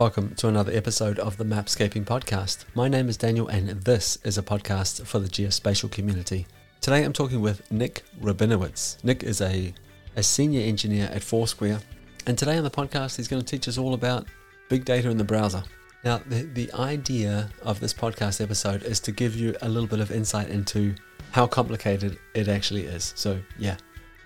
[0.00, 2.64] Welcome to another episode of the Mapscaping Podcast.
[2.74, 6.48] My name is Daniel, and this is a podcast for the geospatial community.
[6.80, 9.02] Today I'm talking with Nick Rabinowitz.
[9.04, 9.72] Nick is a,
[10.16, 11.78] a senior engineer at Foursquare,
[12.26, 14.26] and today on the podcast he's going to teach us all about
[14.68, 15.62] big data in the browser.
[16.02, 20.00] Now, the, the idea of this podcast episode is to give you a little bit
[20.00, 20.96] of insight into
[21.30, 23.12] how complicated it actually is.
[23.14, 23.76] So, yeah,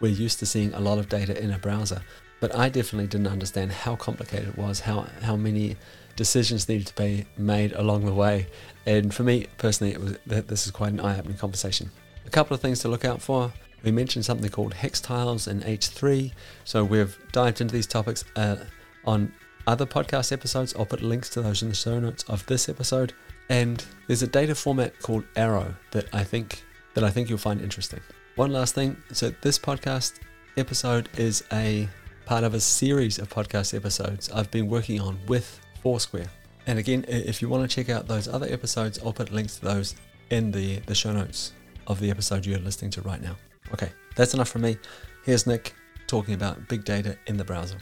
[0.00, 2.00] we're used to seeing a lot of data in a browser,
[2.41, 5.77] but I definitely didn't understand how complicated it was, how how many
[6.16, 8.46] decisions needed to be made along the way.
[8.87, 11.91] And for me personally, it was this is quite an eye-opening conversation.
[12.27, 13.52] A couple of things to look out for.
[13.82, 16.32] We mentioned something called hex tiles in H3.
[16.65, 18.57] So we've dived into these topics uh,
[19.05, 19.32] on
[19.66, 20.74] other podcast episodes.
[20.77, 23.12] I'll put links to those in the show notes of this episode.
[23.48, 27.60] And there's a data format called Arrow that I think that I think you'll find
[27.60, 28.01] interesting.
[28.34, 28.96] One last thing.
[29.12, 30.15] So this podcast
[30.57, 31.88] episode is a
[32.28, 36.28] part of a series of podcast episodes I've been working on with Foursquare.
[36.66, 39.65] And again, if you want to check out those other episodes, I'll put links to
[39.65, 39.95] those
[40.29, 41.54] in the, the show notes
[41.87, 43.35] of the episode you're listening to right now.
[43.73, 44.76] Okay, that's enough from me.
[45.24, 45.74] Here's Nick
[46.07, 47.79] talking about big data in the browser.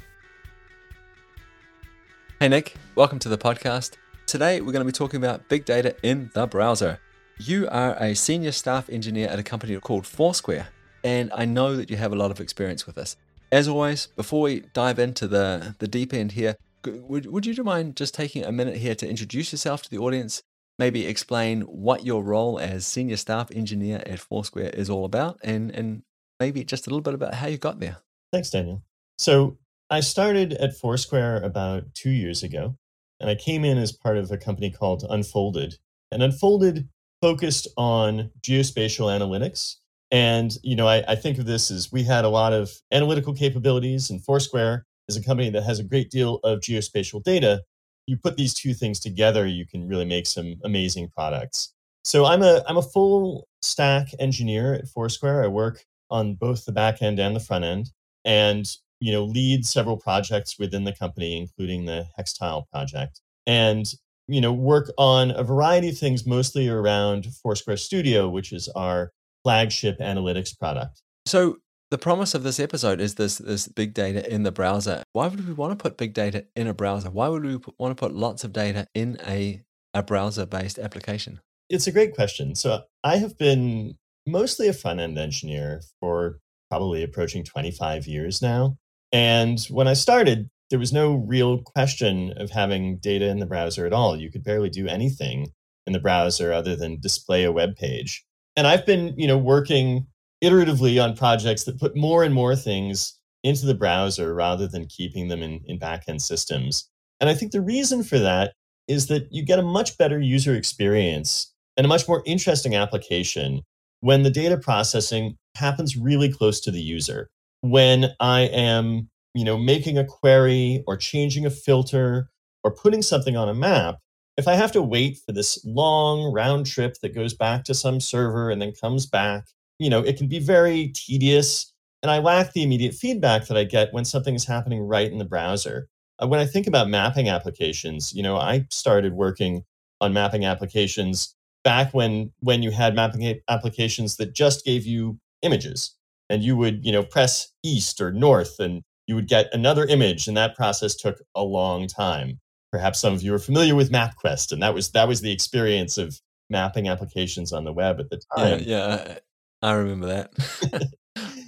[2.38, 3.94] Hey, Nick, welcome to the podcast.
[4.27, 7.00] Today, we're going to be talking about big data in the browser.
[7.41, 10.69] You are a senior staff engineer at a company called Foursquare,
[11.03, 13.16] and I know that you have a lot of experience with this.
[13.52, 17.97] As always, before we dive into the, the deep end here, would, would you mind
[17.97, 20.42] just taking a minute here to introduce yourself to the audience?
[20.78, 25.70] Maybe explain what your role as senior staff engineer at Foursquare is all about, and,
[25.70, 26.03] and
[26.41, 27.98] maybe just a little bit about how you got there.
[28.33, 28.83] Thanks, Daniel.
[29.19, 29.56] So,
[29.88, 32.77] I started at Foursquare about two years ago,
[33.20, 35.77] and I came in as part of a company called Unfolded.
[36.10, 36.88] And Unfolded
[37.22, 39.77] focused on geospatial analytics
[40.11, 43.35] and you know, I, I, think of this as we had a lot of analytical
[43.35, 47.62] capabilities, and Foursquare is a company that has a great deal of geospatial data.
[48.07, 51.73] You put these two things together, you can really make some amazing products.
[52.05, 55.43] So I'm a I'm a full stack engineer at Foursquare.
[55.43, 57.91] I work on both the back end and the front end,
[58.25, 58.65] and
[59.00, 63.21] you know, lead several projects within the company, including the Hextile project.
[63.47, 63.87] And
[64.28, 69.12] you know, work on a variety of things, mostly around Foursquare Studio, which is our
[69.47, 71.03] flagship analytics product.
[71.25, 71.59] So
[71.93, 75.05] the promise of this episode is this this big data in the browser.
[75.12, 77.11] Why would we want to put big data in a browser?
[77.11, 79.62] Why would we want to put lots of data in a
[79.95, 81.39] a browser based application?
[81.71, 82.57] It's a great question.
[82.57, 83.97] So I have been
[84.27, 88.77] mostly a front end engineer for probably approaching 25 years now.
[89.13, 93.87] And when I started, there was no real question of having data in the browser
[93.87, 94.17] at all.
[94.17, 95.53] You could barely do anything
[95.87, 98.25] in the browser other than display a web page
[98.56, 100.06] and I've been, you know, working
[100.43, 105.28] iteratively on projects that put more and more things into the browser rather than keeping
[105.28, 106.89] them in, in backend systems.
[107.21, 108.53] And I think the reason for that
[108.89, 113.62] is that you get a much better user experience and a much more interesting application
[114.00, 117.28] when the data processing happens really close to the user.
[117.62, 122.28] When I am, you know, making a query or changing a filter
[122.62, 123.97] or putting something on a map,
[124.36, 128.00] if I have to wait for this long round trip that goes back to some
[128.00, 129.44] server and then comes back,
[129.78, 131.72] you know, it can be very tedious.
[132.02, 135.19] And I lack the immediate feedback that I get when something is happening right in
[135.19, 135.88] the browser.
[136.22, 139.64] Uh, when I think about mapping applications, you know, I started working
[140.00, 145.94] on mapping applications back when when you had mapping applications that just gave you images
[146.28, 150.28] and you would, you know, press east or north and you would get another image
[150.28, 152.38] and that process took a long time
[152.72, 155.99] perhaps some of you are familiar with MapQuest, and that was that was the experience
[155.99, 158.60] of mapping applications on the web at the time.
[158.65, 159.19] Yeah, yeah
[159.62, 160.93] I remember that.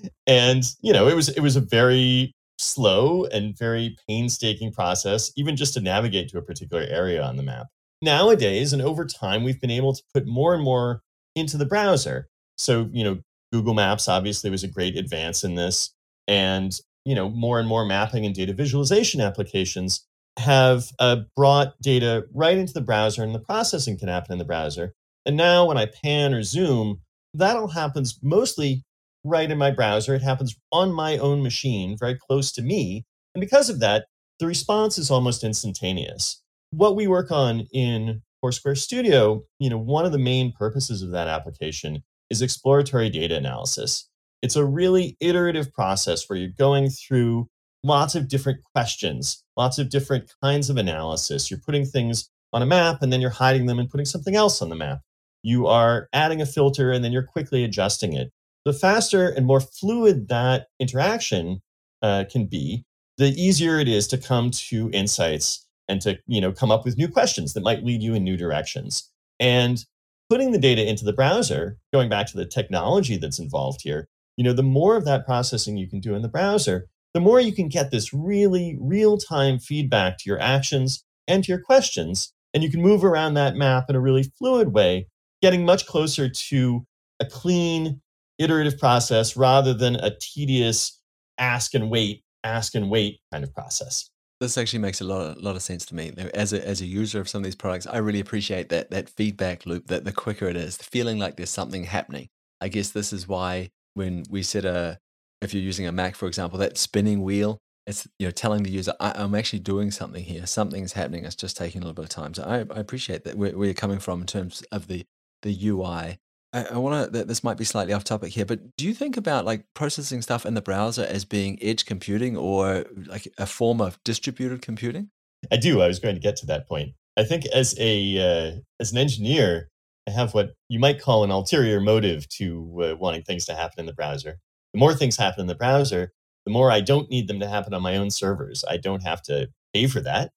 [0.26, 5.56] and you know, it was it was a very slow and very painstaking process, even
[5.56, 7.66] just to navigate to a particular area on the map.
[8.02, 11.02] Nowadays, and over time, we've been able to put more and more
[11.34, 12.28] into the browser.
[12.56, 13.18] So, you know,
[13.52, 15.90] Google Maps obviously was a great advance in this.
[16.26, 16.72] And,
[17.04, 20.04] you know, more and more mapping and data visualization applications
[20.38, 24.44] have uh, brought data right into the browser and the processing can happen in the
[24.44, 24.94] browser.
[25.26, 27.00] And now when I pan or zoom,
[27.34, 28.84] that all happens mostly
[29.24, 30.14] right in my browser.
[30.14, 33.04] It happens on my own machine, very close to me.
[33.34, 34.06] And because of that,
[34.38, 36.42] the response is almost instantaneous.
[36.70, 41.10] What we work on in Foursquare Studio, you know, one of the main purposes of
[41.10, 44.08] that application is exploratory data analysis.
[44.42, 47.48] It's a really iterative process where you're going through
[47.82, 51.50] lots of different questions, lots of different kinds of analysis.
[51.50, 54.62] You're putting things on a map and then you're hiding them and putting something else
[54.62, 55.00] on the map.
[55.42, 58.30] You are adding a filter and then you're quickly adjusting it.
[58.64, 61.60] The faster and more fluid that interaction
[62.02, 62.84] uh, can be,
[63.18, 66.96] the easier it is to come to insights and to you know come up with
[66.96, 69.10] new questions that might lead you in new directions
[69.40, 69.84] and
[70.30, 74.44] putting the data into the browser going back to the technology that's involved here you
[74.44, 77.52] know the more of that processing you can do in the browser the more you
[77.52, 82.70] can get this really real-time feedback to your actions and to your questions and you
[82.70, 85.06] can move around that map in a really fluid way
[85.42, 86.84] getting much closer to
[87.20, 88.00] a clean
[88.38, 91.00] iterative process rather than a tedious
[91.38, 94.10] ask and wait ask and wait kind of process
[94.40, 96.12] this actually makes a lot of, lot of sense to me.
[96.32, 99.10] As a, as a user of some of these products, I really appreciate that that
[99.10, 99.88] feedback loop.
[99.88, 102.28] That the quicker it is, the feeling like there's something happening.
[102.60, 104.98] I guess this is why when we set a,
[105.40, 108.70] if you're using a Mac, for example, that spinning wheel, it's you know telling the
[108.70, 110.46] user I, am actually doing something here.
[110.46, 111.24] Something's happening.
[111.24, 112.34] It's just taking a little bit of time.
[112.34, 115.04] So I, I appreciate that where, where you're coming from in terms of the
[115.42, 116.18] the UI
[116.52, 117.24] I, I want to.
[117.24, 120.46] This might be slightly off topic here, but do you think about like processing stuff
[120.46, 125.10] in the browser as being edge computing or like a form of distributed computing?
[125.52, 125.82] I do.
[125.82, 126.94] I was going to get to that point.
[127.16, 129.68] I think as a uh, as an engineer,
[130.06, 133.80] I have what you might call an ulterior motive to uh, wanting things to happen
[133.80, 134.38] in the browser.
[134.78, 136.12] The more things happen in the browser,
[136.46, 138.64] the more I don't need them to happen on my own servers.
[138.70, 140.30] I don't have to pay for that.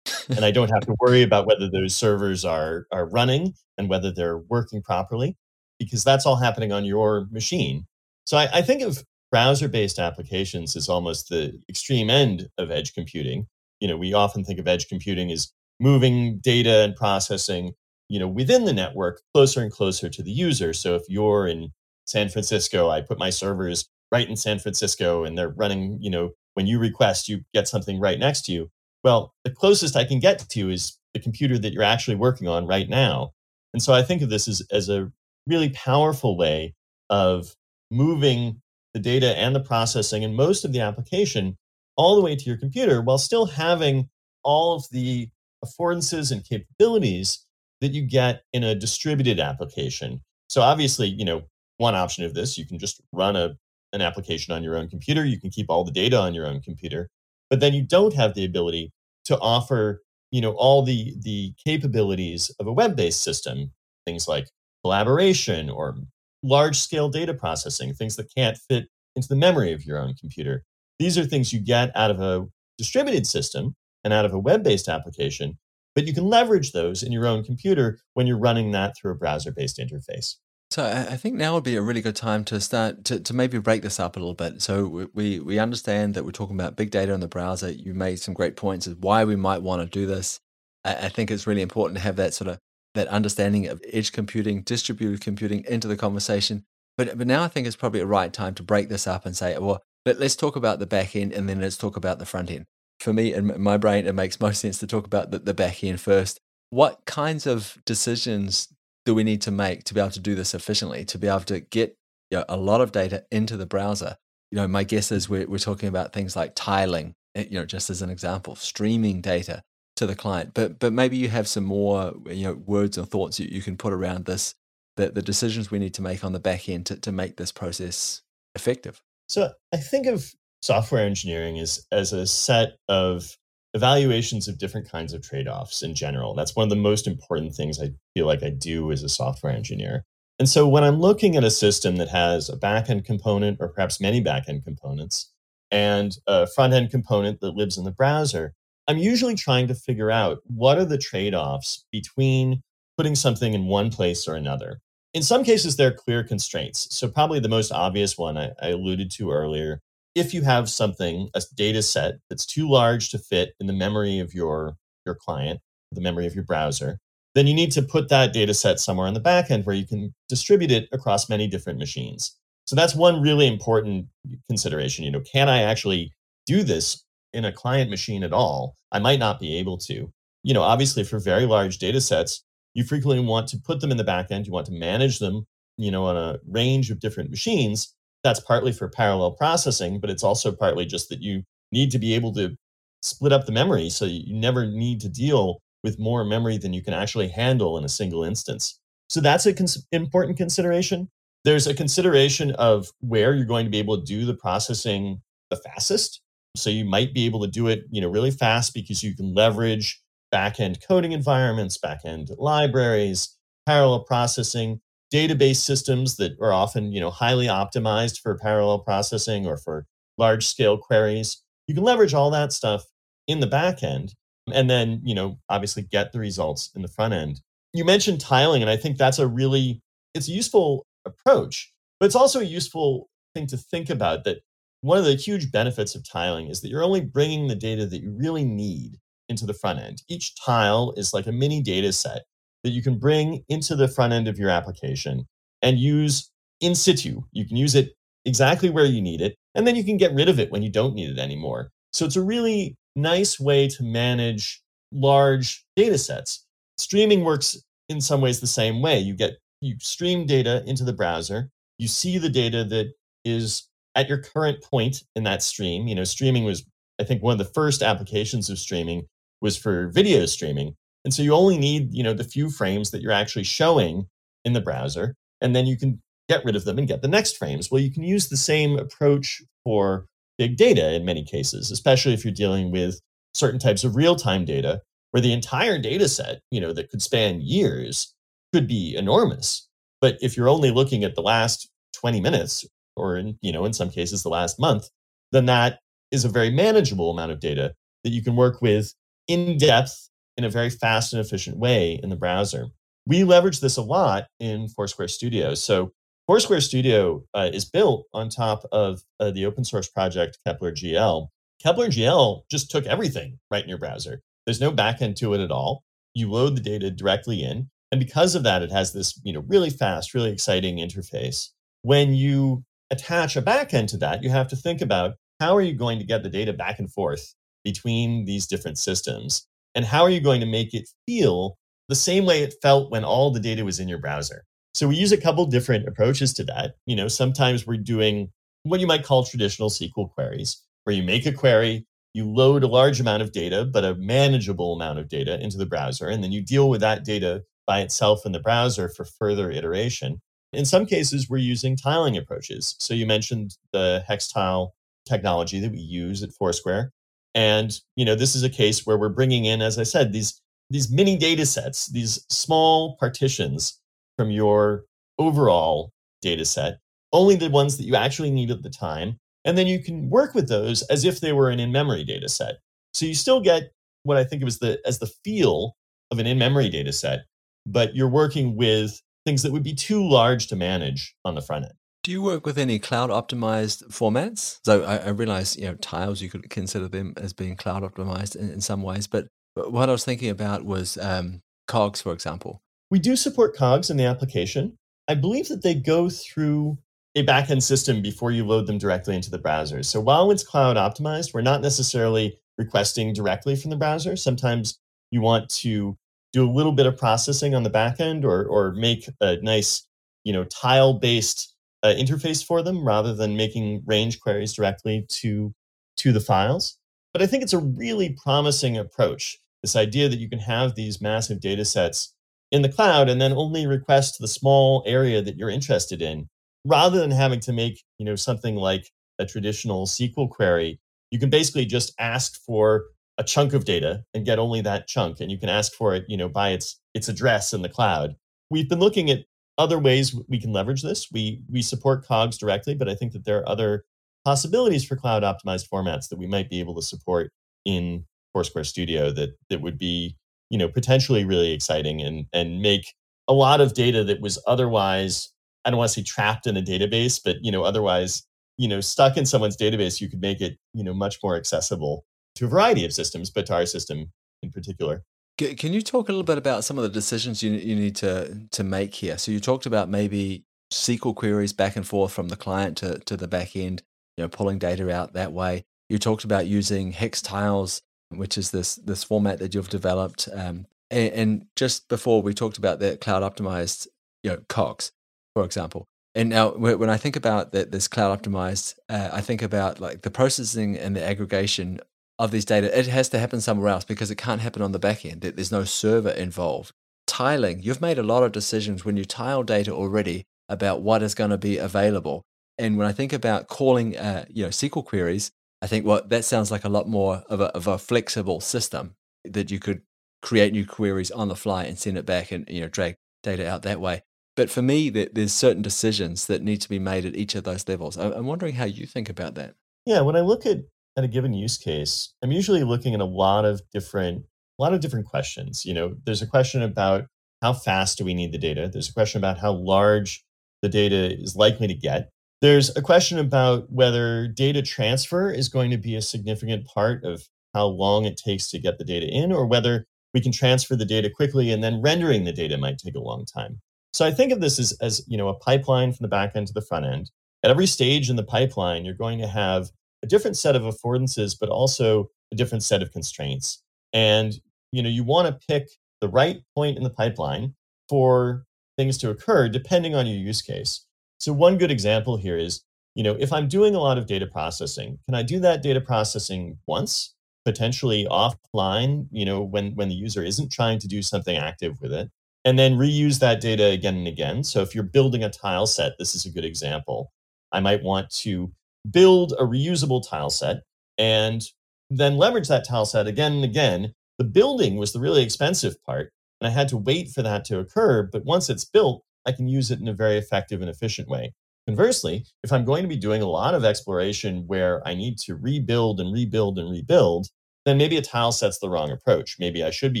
[0.28, 4.12] and I don't have to worry about whether those servers are are running and whether
[4.12, 5.36] they're working properly
[5.80, 7.86] because that's all happening on your machine.
[8.24, 9.02] So I, I think of
[9.32, 13.48] browser based applications as almost the extreme end of edge computing.
[13.80, 17.72] You know, we often think of edge computing as moving data and processing,
[18.08, 20.72] you know, within the network closer and closer to the user.
[20.72, 21.72] So if you're in
[22.04, 26.32] San Francisco, I put my servers right in San Francisco and they're running, you know,
[26.54, 28.70] when you request, you get something right next to you.
[29.02, 32.66] Well, the closest I can get to is the computer that you're actually working on
[32.66, 33.32] right now.
[33.72, 35.10] And so I think of this as, as a
[35.46, 36.74] really powerful way
[37.10, 37.56] of
[37.90, 38.60] moving
[38.94, 41.56] the data and the processing and most of the application
[41.96, 44.08] all the way to your computer while still having
[44.42, 45.30] all of the
[45.64, 47.44] affordances and capabilities
[47.80, 50.20] that you get in a distributed application.
[50.48, 51.42] So obviously, you know,
[51.78, 53.56] one option of this, you can just run a,
[53.92, 55.24] an application on your own computer.
[55.24, 57.08] You can keep all the data on your own computer,
[57.50, 58.92] but then you don't have the ability
[59.24, 63.72] to offer, you know, all the the capabilities of a web-based system,
[64.06, 64.48] things like
[64.82, 65.96] collaboration or
[66.42, 70.64] large scale data processing, things that can't fit into the memory of your own computer.
[70.98, 72.46] These are things you get out of a
[72.78, 73.74] distributed system
[74.04, 75.58] and out of a web based application,
[75.94, 79.16] but you can leverage those in your own computer when you're running that through a
[79.16, 80.36] browser based interface.
[80.72, 83.58] So I think now would be a really good time to start to, to maybe
[83.58, 84.62] break this up a little bit.
[84.62, 87.70] So we we understand that we're talking about big data in the browser.
[87.70, 90.40] You made some great points of why we might want to do this.
[90.82, 92.58] I think it's really important to have that sort of
[92.94, 96.64] that understanding of edge computing, distributed computing into the conversation.
[96.96, 99.36] But but now I think it's probably a right time to break this up and
[99.36, 102.24] say, well, let, us talk about the back end and then let's talk about the
[102.24, 102.64] front end.
[102.98, 105.84] For me, in my brain, it makes most sense to talk about the, the back
[105.84, 106.40] end first.
[106.70, 108.71] What kinds of decisions
[109.04, 111.40] do we need to make to be able to do this efficiently, to be able
[111.40, 111.96] to get
[112.30, 114.16] you know, a lot of data into the browser?
[114.50, 117.64] You know, my guess is we're, we're talking about things like tiling, eh, you know,
[117.64, 119.62] just as an example, streaming data,
[119.96, 120.52] to the client.
[120.54, 123.76] But but maybe you have some more you know words and thoughts you, you can
[123.76, 124.54] put around this
[124.96, 127.52] the, the decisions we need to make on the back end to, to make this
[127.52, 128.20] process
[128.54, 129.00] effective.
[129.28, 133.36] So I think of software engineering as as a set of
[133.74, 136.34] evaluations of different kinds of trade-offs in general.
[136.34, 139.52] That's one of the most important things I feel like I do as a software
[139.52, 140.04] engineer.
[140.38, 144.00] And so when I'm looking at a system that has a backend component or perhaps
[144.00, 145.30] many backend components
[145.70, 148.54] and a front end component that lives in the browser,
[148.88, 152.62] I'm usually trying to figure out what are the trade offs between
[152.96, 154.80] putting something in one place or another.
[155.14, 156.88] In some cases, there are clear constraints.
[156.90, 159.80] So, probably the most obvious one I, I alluded to earlier
[160.14, 164.18] if you have something, a data set that's too large to fit in the memory
[164.18, 164.76] of your,
[165.06, 166.98] your client, the memory of your browser,
[167.34, 169.86] then you need to put that data set somewhere on the back end where you
[169.86, 172.36] can distribute it across many different machines.
[172.66, 174.06] So that's one really important
[174.48, 175.04] consideration.
[175.04, 176.12] You know, can I actually
[176.46, 180.12] do this in a client machine at all, I might not be able to.
[180.42, 183.96] You know, obviously for very large data sets, you frequently want to put them in
[183.96, 187.94] the backend, you want to manage them, you know, on a range of different machines.
[188.24, 192.14] That's partly for parallel processing, but it's also partly just that you need to be
[192.14, 192.56] able to
[193.02, 196.82] split up the memory so you never need to deal with more memory than you
[196.82, 198.78] can actually handle in a single instance.
[199.08, 201.08] So that's an cons- important consideration.
[201.44, 205.56] There's a consideration of where you're going to be able to do the processing the
[205.56, 206.20] fastest.
[206.56, 209.34] So you might be able to do it, you know, really fast because you can
[209.34, 210.00] leverage
[210.32, 213.36] backend coding environments, backend libraries,
[213.66, 214.80] parallel processing,
[215.12, 219.86] database systems that are often, you know, highly optimized for parallel processing or for
[220.18, 221.42] large scale queries.
[221.66, 222.84] You can leverage all that stuff
[223.28, 224.14] in the back end
[224.52, 227.40] and then, you know, obviously get the results in the front end.
[227.72, 229.80] You mentioned tiling, and I think that's a really
[230.14, 234.38] it's a useful approach, but it's also a useful thing to think about that
[234.82, 238.02] one of the huge benefits of tiling is that you're only bringing the data that
[238.02, 240.02] you really need into the front end.
[240.08, 242.22] Each tile is like a mini data set
[242.64, 245.26] that you can bring into the front end of your application
[245.62, 247.22] and use in situ.
[247.32, 247.92] You can use it
[248.24, 250.70] exactly where you need it, and then you can get rid of it when you
[250.70, 251.70] don't need it anymore.
[251.92, 256.44] So it's a really nice way to manage large data sets.
[256.78, 258.98] Streaming works in some ways the same way.
[258.98, 262.92] You get you stream data into the browser, you see the data that
[263.24, 265.86] is at your current point in that stream.
[265.86, 266.64] You know, streaming was
[267.00, 269.06] I think one of the first applications of streaming
[269.40, 270.74] was for video streaming.
[271.04, 274.06] And so you only need, you know, the few frames that you're actually showing
[274.44, 277.36] in the browser and then you can get rid of them and get the next
[277.36, 277.70] frames.
[277.70, 280.06] Well, you can use the same approach for
[280.38, 283.00] big data in many cases, especially if you're dealing with
[283.34, 284.80] certain types of real-time data
[285.10, 288.14] where the entire data set, you know, that could span years
[288.52, 289.68] could be enormous.
[290.00, 292.64] But if you're only looking at the last 20 minutes
[292.96, 294.88] or in, you know, in some cases the last month,
[295.32, 295.80] then that
[296.10, 298.94] is a very manageable amount of data that you can work with
[299.28, 302.66] in depth in a very fast and efficient way in the browser.
[303.06, 305.54] We leverage this a lot in Foursquare Studio.
[305.54, 305.92] So
[306.26, 311.28] Foursquare Studio uh, is built on top of uh, the open source project Kepler GL.
[311.62, 314.20] Kepler GL just took everything right in your browser.
[314.46, 315.82] There's no backend to it at all.
[316.14, 319.44] You load the data directly in, and because of that, it has this you know
[319.46, 321.48] really fast, really exciting interface.
[321.82, 325.74] When you attach a backend to that, you have to think about how are you
[325.74, 327.34] going to get the data back and forth
[327.64, 331.56] between these different systems, and how are you going to make it feel
[331.88, 334.44] the same way it felt when all the data was in your browser.
[334.74, 336.74] So we use a couple different approaches to that.
[336.86, 338.30] You know, sometimes we're doing
[338.62, 342.68] what you might call traditional SQL queries, where you make a query, you load a
[342.68, 346.32] large amount of data, but a manageable amount of data into the browser, and then
[346.32, 350.20] you deal with that data by itself in the browser for further iteration.
[350.52, 352.76] In some cases, we're using tiling approaches.
[352.78, 354.74] So you mentioned the hex tile
[355.06, 356.92] technology that we use at Foursquare.
[357.34, 360.40] And you know, this is a case where we're bringing in, as I said, these
[360.70, 363.78] these mini data sets, these small partitions
[364.16, 364.84] from your
[365.18, 366.78] overall data set,
[367.12, 369.18] only the ones that you actually need at the time.
[369.44, 372.56] And then you can work with those as if they were an in-memory data set.
[372.94, 373.72] So you still get
[374.04, 375.74] what I think of as the as the feel
[376.10, 377.24] of an in-memory data set,
[377.66, 381.64] but you're working with things that would be too large to manage on the front
[381.64, 381.74] end.
[382.02, 384.58] Do you work with any cloud optimized formats?
[384.64, 388.34] So I, I realize, you know, tiles, you could consider them as being cloud optimized
[388.34, 392.12] in, in some ways, but, but what I was thinking about was um, cogs, for
[392.12, 392.60] example.
[392.90, 394.76] We do support cogs in the application.
[395.06, 396.78] I believe that they go through
[397.14, 399.84] a backend system before you load them directly into the browser.
[399.84, 404.16] So while it's cloud optimized, we're not necessarily requesting directly from the browser.
[404.16, 404.78] Sometimes
[405.12, 405.96] you want to
[406.32, 409.86] do a little bit of processing on the backend or, or make a nice,
[410.24, 411.51] you know, tile based
[411.82, 415.54] uh, interface for them rather than making range queries directly to
[415.96, 416.78] to the files.
[417.12, 419.38] But I think it's a really promising approach.
[419.62, 422.14] This idea that you can have these massive data sets
[422.50, 426.28] in the cloud and then only request the small area that you're interested in,
[426.64, 430.80] rather than having to make you know something like a traditional SQL query.
[431.10, 432.84] You can basically just ask for
[433.18, 436.04] a chunk of data and get only that chunk, and you can ask for it
[436.08, 438.14] you know by its its address in the cloud.
[438.50, 439.24] We've been looking at
[439.58, 441.08] other ways we can leverage this.
[441.12, 443.84] We we support cogs directly, but I think that there are other
[444.24, 447.32] possibilities for cloud optimized formats that we might be able to support
[447.64, 450.16] in Foursquare Studio that that would be
[450.50, 452.94] you know potentially really exciting and and make
[453.28, 455.30] a lot of data that was otherwise
[455.64, 458.22] I don't want to say trapped in a database, but you know otherwise
[458.58, 460.00] you know stuck in someone's database.
[460.00, 462.04] You could make it you know much more accessible
[462.36, 465.04] to a variety of systems, but to our system in particular.
[465.38, 468.38] Can you talk a little bit about some of the decisions you, you need to,
[468.50, 469.16] to make here?
[469.18, 473.16] So you talked about maybe SQL queries back and forth from the client to, to
[473.16, 473.82] the back end,
[474.16, 475.64] you know, pulling data out that way.
[475.88, 480.28] You talked about using hex tiles, which is this this format that you've developed.
[480.32, 483.86] Um, and, and, just before we talked about the cloud optimized,
[484.22, 484.92] you know, cogs,
[485.34, 485.86] for example.
[486.14, 490.02] And now when I think about that, this cloud optimized, uh, I think about like
[490.02, 491.80] the processing and the aggregation
[492.18, 494.78] of these data, it has to happen somewhere else because it can't happen on the
[494.78, 495.22] back end.
[495.22, 496.72] There's no server involved.
[497.06, 501.14] Tiling, you've made a lot of decisions when you tile data already about what is
[501.14, 502.22] going to be available.
[502.58, 505.30] And when I think about calling, uh, you know, SQL queries,
[505.62, 508.94] I think well, that sounds like a lot more of a, of a flexible system
[509.24, 509.82] that you could
[510.20, 513.48] create new queries on the fly and send it back and you know drag data
[513.48, 514.02] out that way.
[514.34, 517.68] But for me, there's certain decisions that need to be made at each of those
[517.68, 517.98] levels.
[517.98, 519.54] I'm wondering how you think about that.
[519.84, 520.58] Yeah, when I look at
[520.96, 524.24] at a given use case, I'm usually looking at a lot of different
[524.58, 525.64] a lot of different questions.
[525.64, 527.06] You know, there's a question about
[527.40, 528.68] how fast do we need the data?
[528.72, 530.24] There's a question about how large
[530.60, 532.10] the data is likely to get.
[532.40, 537.22] There's a question about whether data transfer is going to be a significant part of
[537.54, 540.84] how long it takes to get the data in, or whether we can transfer the
[540.84, 543.60] data quickly and then rendering the data might take a long time.
[543.92, 546.46] So I think of this as, as you know a pipeline from the back end
[546.48, 547.10] to the front end.
[547.42, 549.70] At every stage in the pipeline, you're going to have
[550.02, 553.62] a different set of affordances, but also a different set of constraints.
[553.92, 554.34] And
[554.72, 555.68] you know, you want to pick
[556.00, 557.54] the right point in the pipeline
[557.88, 558.44] for
[558.76, 560.86] things to occur depending on your use case.
[561.18, 564.26] So one good example here is, you know, if I'm doing a lot of data
[564.26, 569.94] processing, can I do that data processing once, potentially offline, you know, when when the
[569.94, 572.10] user isn't trying to do something active with it,
[572.44, 574.42] and then reuse that data again and again.
[574.42, 577.12] So if you're building a tile set, this is a good example.
[577.52, 578.52] I might want to
[578.90, 580.62] build a reusable tile set
[580.98, 581.42] and
[581.90, 583.92] then leverage that tile set again and again.
[584.18, 587.58] The building was the really expensive part, and I had to wait for that to
[587.58, 588.08] occur.
[588.10, 591.32] But once it's built, I can use it in a very effective and efficient way.
[591.66, 595.36] Conversely, if I'm going to be doing a lot of exploration where I need to
[595.36, 597.28] rebuild and rebuild and rebuild,
[597.64, 599.36] then maybe a tile set's the wrong approach.
[599.38, 600.00] Maybe I should be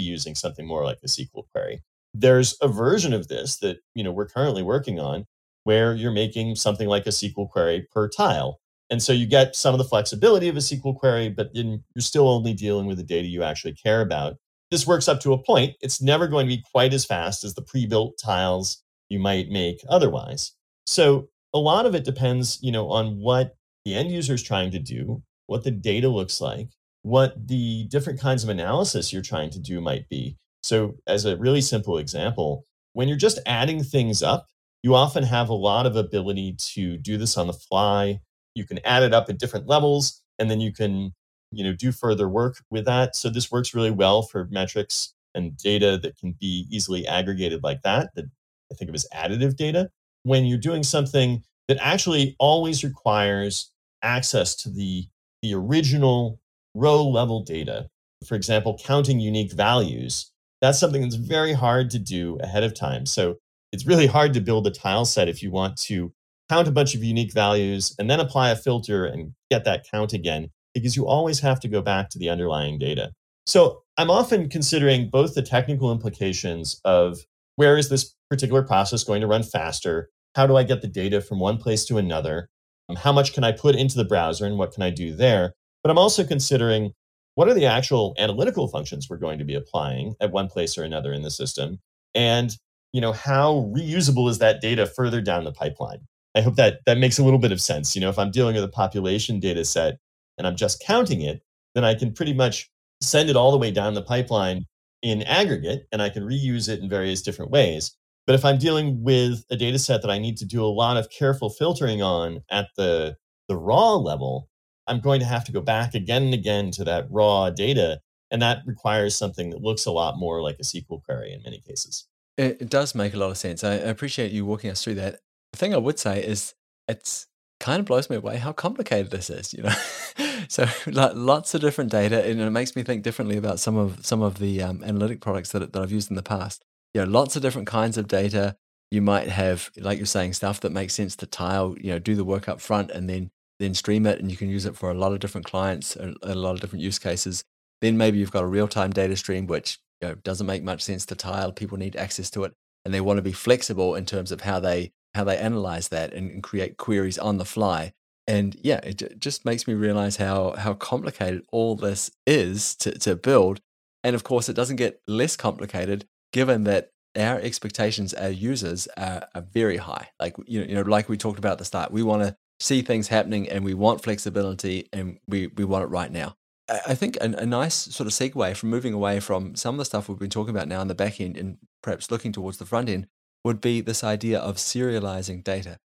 [0.00, 1.82] using something more like a SQL query.
[2.12, 5.24] There's a version of this that you know we're currently working on
[5.64, 8.58] where you're making something like a SQL query per tile.
[8.92, 12.28] And so you get some of the flexibility of a SQL query, but you're still
[12.28, 14.36] only dealing with the data you actually care about.
[14.70, 15.76] This works up to a point.
[15.80, 19.48] It's never going to be quite as fast as the pre built tiles you might
[19.48, 20.52] make otherwise.
[20.86, 23.56] So a lot of it depends, you know, on what
[23.86, 26.68] the end user is trying to do, what the data looks like,
[27.00, 30.36] what the different kinds of analysis you're trying to do might be.
[30.62, 34.48] So, as a really simple example, when you're just adding things up,
[34.82, 38.20] you often have a lot of ability to do this on the fly
[38.54, 41.12] you can add it up at different levels and then you can
[41.50, 43.16] you know do further work with that.
[43.16, 47.80] So this works really well for metrics and data that can be easily aggregated like
[47.82, 48.26] that that
[48.70, 49.90] i think of as additive data.
[50.24, 53.70] When you're doing something that actually always requires
[54.02, 55.06] access to the
[55.42, 56.40] the original
[56.74, 57.88] row level data
[58.26, 63.04] for example counting unique values that's something that's very hard to do ahead of time.
[63.04, 63.36] So
[63.72, 66.12] it's really hard to build a tile set if you want to
[66.48, 70.12] count a bunch of unique values, and then apply a filter and get that count
[70.12, 73.12] again, because you always have to go back to the underlying data.
[73.46, 77.18] So I'm often considering both the technical implications of
[77.56, 80.08] where is this particular process going to run faster?
[80.34, 82.48] How do I get the data from one place to another?
[82.88, 85.54] Um, how much can I put into the browser and what can I do there?
[85.82, 86.92] But I'm also considering
[87.34, 90.84] what are the actual analytical functions we're going to be applying at one place or
[90.84, 91.80] another in the system?
[92.14, 92.56] And
[92.92, 96.06] you know, how reusable is that data further down the pipeline?
[96.34, 97.94] I hope that that makes a little bit of sense.
[97.94, 99.98] You know, if I'm dealing with a population data set
[100.38, 101.42] and I'm just counting it,
[101.74, 104.66] then I can pretty much send it all the way down the pipeline
[105.02, 107.96] in aggregate and I can reuse it in various different ways.
[108.26, 110.96] But if I'm dealing with a data set that I need to do a lot
[110.96, 113.16] of careful filtering on at the,
[113.48, 114.48] the raw level,
[114.86, 118.00] I'm going to have to go back again and again to that raw data.
[118.30, 121.60] And that requires something that looks a lot more like a SQL query in many
[121.60, 122.06] cases.
[122.38, 123.62] It, does make a lot of sense.
[123.62, 125.20] I appreciate you walking us through that.
[125.52, 126.54] The thing I would say is
[126.88, 127.26] it's
[127.62, 129.74] kind of blows me away how complicated this is, you know.
[130.48, 134.04] so like, lots of different data, and it makes me think differently about some of
[134.04, 136.64] some of the um, analytic products that that I've used in the past.
[136.92, 138.56] You know, lots of different kinds of data.
[138.90, 141.74] You might have, like you're saying, stuff that makes sense to tile.
[141.80, 144.50] You know, do the work up front and then then stream it, and you can
[144.50, 147.44] use it for a lot of different clients, a, a lot of different use cases.
[147.80, 150.82] Then maybe you've got a real time data stream, which you know, doesn't make much
[150.82, 151.52] sense to tile.
[151.52, 152.52] People need access to it,
[152.84, 156.12] and they want to be flexible in terms of how they how they analyze that
[156.12, 157.92] and, create queries on the fly.
[158.26, 162.98] And yeah, it j- just makes me realize how how complicated all this is to,
[163.00, 163.60] to build.
[164.04, 169.26] And of course, it doesn't get less complicated given that our expectations as users are,
[169.34, 170.08] are very high.
[170.20, 172.36] Like you know, you know, like we talked about at the start, we want to
[172.62, 176.36] see things happening and we want flexibility and we, we want it right now.
[176.68, 179.84] I think a, a, nice sort of segue from moving away from some of the
[179.84, 182.64] stuff we've been talking about now in the back end and perhaps looking towards the
[182.64, 183.08] front end
[183.44, 185.78] would be this idea of serializing data.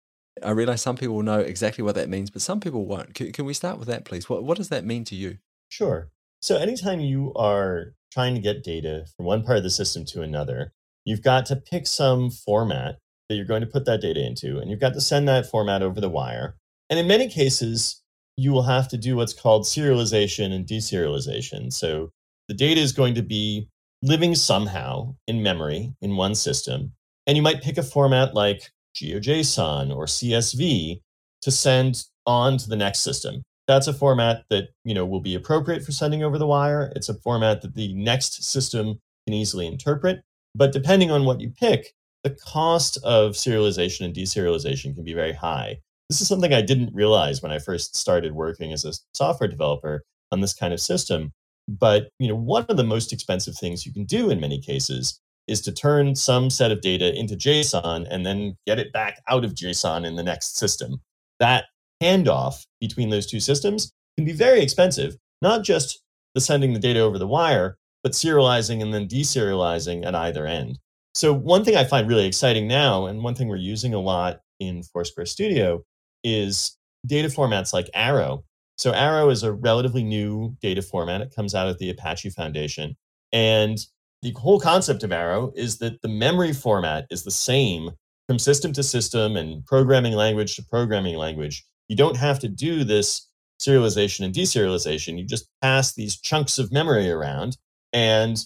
[0.43, 3.15] I realize some people know exactly what that means, but some people won't.
[3.15, 4.29] Can, can we start with that, please?
[4.29, 5.39] What, what does that mean to you?
[5.69, 6.11] Sure.
[6.41, 10.23] So, anytime you are trying to get data from one part of the system to
[10.23, 10.73] another,
[11.05, 14.71] you've got to pick some format that you're going to put that data into, and
[14.71, 16.57] you've got to send that format over the wire.
[16.91, 18.03] And in many cases,
[18.37, 21.73] you will have to do what's called serialization and deserialization.
[21.73, 22.11] So,
[22.49, 23.69] the data is going to be
[24.03, 26.93] living somehow in memory in one system,
[27.27, 31.01] and you might pick a format like GeoJSON or CSV
[31.43, 33.43] to send on to the next system.
[33.69, 36.93] that's a format that you know will be appropriate for sending over the wire.
[36.95, 40.23] It's a format that the next system can easily interpret.
[40.55, 45.33] But depending on what you pick, the cost of serialization and deserialization can be very
[45.33, 45.81] high.
[46.09, 50.05] This is something I didn't realize when I first started working as a software developer
[50.33, 51.33] on this kind of system.
[51.69, 55.21] But you know, one of the most expensive things you can do in many cases
[55.49, 59.45] is to turn some set of data into JSON and then get it back out
[59.45, 61.01] of JSON in the next system.
[61.39, 61.65] That
[62.03, 66.03] handoff between those two systems can be very expensive, not just
[66.35, 70.79] the sending the data over the wire, but serializing and then deserializing at either end.
[71.15, 74.41] So, one thing I find really exciting now, and one thing we're using a lot
[74.61, 75.83] in Foursquare Studio,
[76.23, 78.45] is data formats like Arrow.
[78.77, 81.23] So, Arrow is a relatively new data format.
[81.23, 82.97] It comes out of the Apache Foundation.
[83.33, 83.79] And
[84.23, 87.91] the whole concept of Arrow is that the memory format is the same
[88.29, 91.65] from system to system and programming language to programming language.
[91.89, 93.29] You don't have to do this
[93.61, 95.19] serialization and deserialization.
[95.19, 97.57] You just pass these chunks of memory around,
[97.93, 98.37] and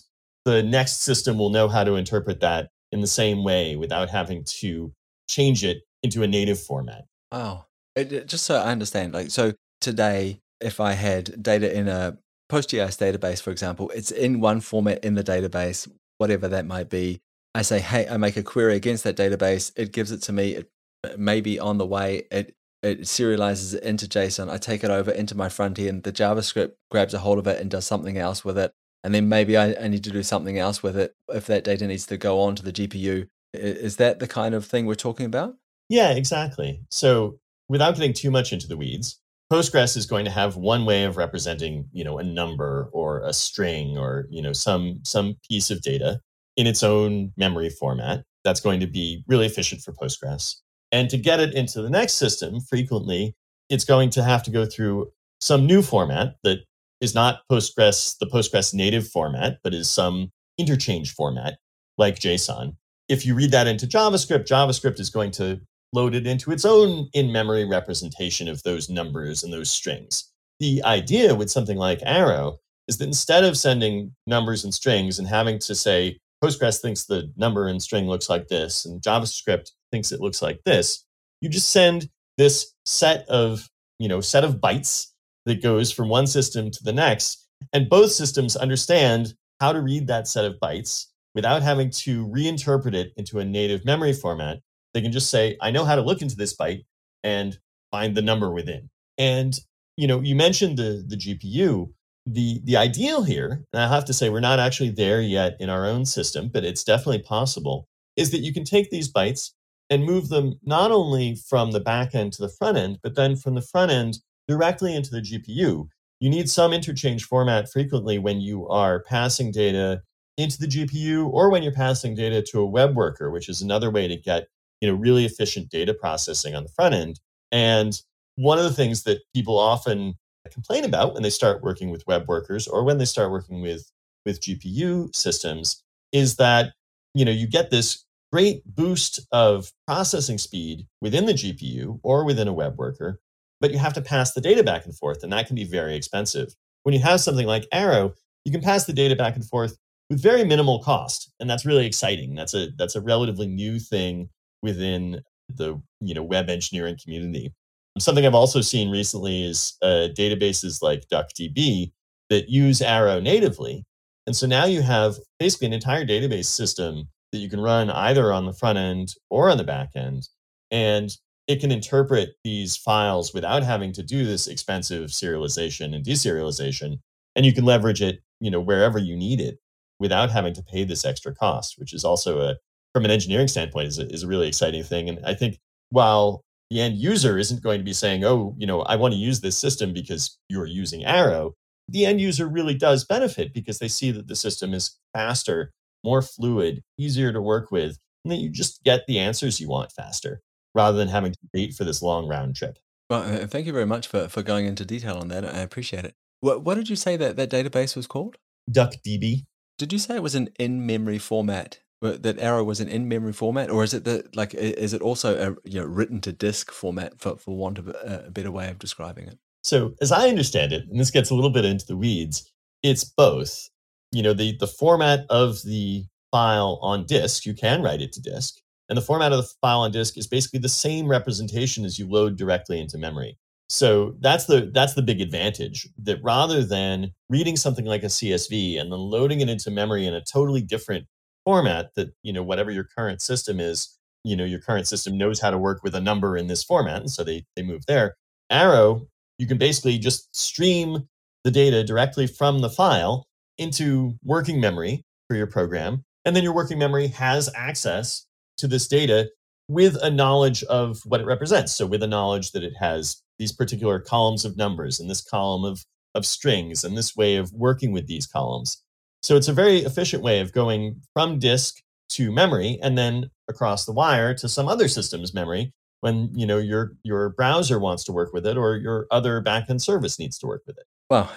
[0.45, 4.45] the next system will know how to interpret that in the same way without having
[4.45, 4.93] to
[5.29, 7.05] change it into a native format.
[7.33, 12.19] Oh, it, just so I understand, like, so today, if I had data in a
[12.51, 17.21] PostGIS database, for example, it's in one format in the database, whatever that might be.
[17.55, 19.73] I say, hey, I make a query against that database.
[19.77, 20.51] It gives it to me.
[20.53, 20.71] It
[21.19, 22.25] may be on the way.
[22.31, 24.51] It it serializes it into JSON.
[24.51, 26.03] I take it over into my front end.
[26.03, 28.73] The JavaScript grabs a hold of it and does something else with it.
[29.05, 31.87] And then maybe I, I need to do something else with it if that data
[31.87, 33.29] needs to go on to the GPU.
[33.53, 35.57] Is that the kind of thing we're talking about?
[35.89, 36.81] Yeah, exactly.
[36.91, 39.21] So without getting too much into the weeds,
[39.53, 43.33] Postgres is going to have one way of representing, you know, a number or a
[43.33, 46.21] string or, you know, some some piece of data
[46.57, 48.23] in its own memory format.
[48.45, 50.57] That's going to be really efficient for Postgres.
[50.93, 53.35] And to get it into the next system, frequently,
[53.69, 55.11] it's going to have to go through
[55.41, 56.59] some new format that
[57.01, 61.59] is not Postgres, the Postgres native format, but is some interchange format
[61.99, 62.77] like JSON.
[63.09, 65.61] If you read that into JavaScript, JavaScript is going to
[65.93, 70.31] load it into its own in memory representation of those numbers and those strings.
[70.61, 75.27] The idea with something like Arrow is that instead of sending numbers and strings and
[75.27, 80.11] having to say, Postgres thinks the number and string looks like this, and JavaScript thinks
[80.11, 81.05] it looks like this.
[81.41, 85.09] You just send this set of, you know, set of bytes
[85.47, 90.07] that goes from one system to the next, and both systems understand how to read
[90.07, 94.61] that set of bytes without having to reinterpret it into a native memory format.
[94.95, 96.85] They can just say, I know how to look into this byte
[97.23, 97.59] and
[97.91, 98.91] find the number within.
[99.19, 99.59] And
[99.97, 101.93] you know, you mentioned the the GPU.
[102.27, 105.71] The the ideal here, and I have to say we're not actually there yet in
[105.71, 109.53] our own system, but it's definitely possible, is that you can take these bytes
[109.89, 113.37] and move them not only from the back end to the front end, but then
[113.37, 115.89] from the front end directly into the GPU.
[116.21, 120.03] You need some interchange format frequently when you are passing data
[120.37, 123.91] into the GPU or when you're passing data to a web worker, which is another
[123.91, 124.47] way to get
[124.81, 127.21] you know really efficient data processing on the front end.
[127.53, 128.01] And
[128.37, 130.15] one of the things that people often
[130.51, 133.91] complain about when they start working with web workers or when they start working with
[134.27, 136.73] with GPU systems is that
[137.15, 142.49] you know you get this great boost of processing speed within the GPU or within
[142.49, 143.21] a web worker,
[143.61, 145.97] but you have to pass the data back and forth, and that can be very
[145.97, 146.55] expensive.
[146.85, 148.15] When you have something like Arrow,
[148.45, 149.77] you can pass the data back and forth
[150.09, 152.35] with very minimal cost, and that's really exciting.
[152.35, 154.29] That's a that's a relatively new thing
[154.63, 157.53] within the you know web engineering community.
[157.99, 161.93] Something I've also seen recently is uh, databases like DuckDB
[162.31, 163.85] that use Arrow natively,
[164.27, 168.33] and so now you have basically an entire database system that you can run either
[168.33, 170.29] on the front end or on the back end.
[170.71, 171.11] And
[171.47, 177.01] it can interpret these files without having to do this expensive serialization and deserialization.
[177.35, 179.59] And you can leverage it, you know, wherever you need it
[179.99, 182.57] without having to pay this extra cost, which is also a,
[182.95, 185.09] from an engineering standpoint, is a, is a really exciting thing.
[185.09, 185.59] And I think
[185.91, 189.19] while the end user isn't going to be saying, oh, you know, I want to
[189.19, 191.55] use this system because you're using Arrow,
[191.89, 195.73] the end user really does benefit because they see that the system is faster
[196.05, 199.93] more fluid, easier to work with, and that you just get the answers you want
[199.93, 200.41] faster
[200.75, 202.79] rather than having to wait for this long round trip.
[203.09, 205.45] Well, uh, thank you very much for, for going into detail on that.
[205.45, 206.15] I appreciate it.
[206.41, 208.37] What, what did you say that that database was called?
[208.71, 209.47] DuckDB.
[209.79, 211.81] Did you say it was an in-memory format?
[212.03, 214.55] That Arrow was an in-memory format, or is it the like?
[214.55, 218.25] Is it also a you know written to disk format for for want of a,
[218.27, 219.39] a better way of describing it?
[219.63, 222.51] So, as I understand it, and this gets a little bit into the weeds,
[222.83, 223.69] it's both
[224.13, 228.21] you know the the format of the file on disk you can write it to
[228.21, 228.57] disk
[228.89, 232.09] and the format of the file on disk is basically the same representation as you
[232.09, 233.37] load directly into memory
[233.69, 238.81] So that's the that's the big advantage that rather than reading something like a CSV
[238.81, 241.07] and then loading it into memory in a totally different
[241.45, 245.41] format that you know whatever your current system is, you know your current system knows
[245.41, 248.17] how to work with a number in this format, and so they they move there.
[248.51, 249.07] Arrow,
[249.39, 251.09] you can basically just stream
[251.45, 253.27] the data directly from the file
[253.59, 258.27] into working memory for your program, and then your working memory has access
[258.59, 259.31] to this data
[259.69, 261.73] with a knowledge of what it represents.
[261.73, 265.65] So with a knowledge that it has these particular columns of numbers and this column
[265.65, 268.83] of, of strings and this way of working with these columns.
[269.23, 273.85] So it's a very efficient way of going from disk to memory and then across
[273.85, 278.13] the wire to some other system's memory when you know your your browser wants to
[278.13, 280.85] work with it or your other backend service needs to work with it.
[281.11, 281.29] Well,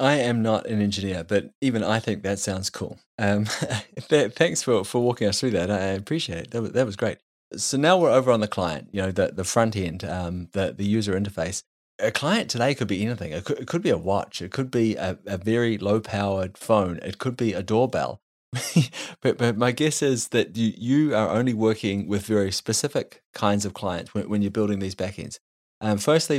[0.00, 2.98] I am not an engineer, but even I think that sounds cool.
[3.20, 3.44] Um,
[4.00, 5.70] thanks for, for walking us through that.
[5.70, 6.50] I appreciate it.
[6.50, 7.18] That was, that was great.
[7.56, 10.74] So now we're over on the client, you know, the, the front end, um, the,
[10.76, 11.62] the user interface.
[12.02, 13.32] A client today could be anything.
[13.32, 14.42] It could, it could be a watch.
[14.42, 16.98] It could be a, a very low powered phone.
[17.02, 18.20] It could be a doorbell.
[19.20, 23.64] but, but my guess is that you, you are only working with very specific kinds
[23.64, 25.38] of clients when, when you're building these backends.
[25.80, 26.38] Um, firstly,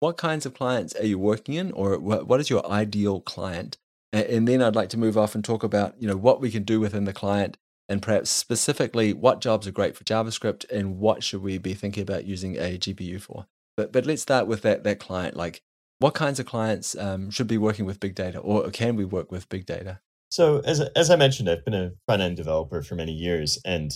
[0.00, 3.78] what kinds of clients are you working in, or what, what is your ideal client?
[4.12, 6.50] And, and then I'd like to move off and talk about you know what we
[6.50, 7.56] can do within the client
[7.88, 12.02] and perhaps specifically what jobs are great for JavaScript and what should we be thinking
[12.02, 13.46] about using a GPU for.
[13.76, 15.36] But but let's start with that that client.
[15.36, 15.62] Like,
[15.98, 19.30] what kinds of clients um, should be working with big data, or can we work
[19.30, 20.00] with big data?
[20.30, 23.90] So as as I mentioned, I've been a front end developer for many years, and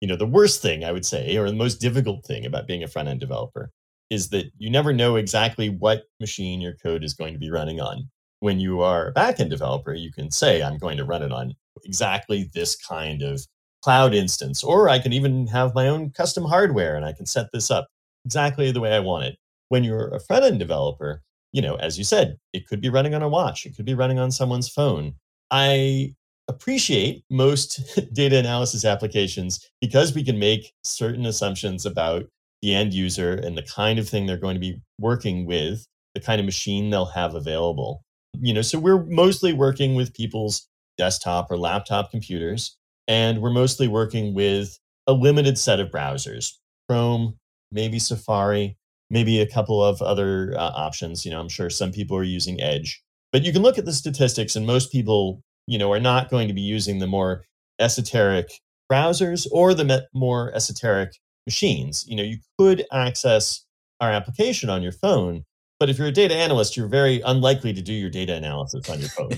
[0.00, 2.82] you know the worst thing I would say, or the most difficult thing about being
[2.82, 3.70] a front end developer,
[4.10, 7.80] is that you never know exactly what machine your code is going to be running
[7.80, 8.08] on.
[8.40, 11.54] When you are a backend developer, you can say, I'm going to run it on
[11.84, 13.40] exactly this kind of
[13.82, 14.64] cloud instance.
[14.64, 17.88] Or I can even have my own custom hardware and I can set this up
[18.24, 19.36] exactly the way I want it.
[19.68, 23.14] When you're a front end developer, you know, as you said, it could be running
[23.14, 25.14] on a watch, it could be running on someone's phone.
[25.50, 26.14] I
[26.48, 27.80] appreciate most
[28.12, 32.24] data analysis applications because we can make certain assumptions about
[32.62, 36.20] the end user and the kind of thing they're going to be working with, the
[36.20, 38.02] kind of machine they'll have available.
[38.40, 42.76] You know, so we're mostly working with people's desktop or laptop computers.
[43.08, 46.52] And we're mostly working with a limited set of browsers
[46.88, 47.38] Chrome,
[47.72, 48.76] maybe Safari,
[49.10, 51.24] maybe a couple of other uh, options.
[51.24, 53.02] You know, I'm sure some people are using Edge.
[53.32, 56.48] But you can look at the statistics, and most people, you know, are not going
[56.48, 57.44] to be using the more
[57.78, 58.50] esoteric
[58.90, 62.04] browsers or the me- more esoteric machines.
[62.08, 63.64] You know, you could access
[64.00, 65.44] our application on your phone,
[65.78, 69.00] but if you're a data analyst, you're very unlikely to do your data analysis on
[69.00, 69.30] your phone.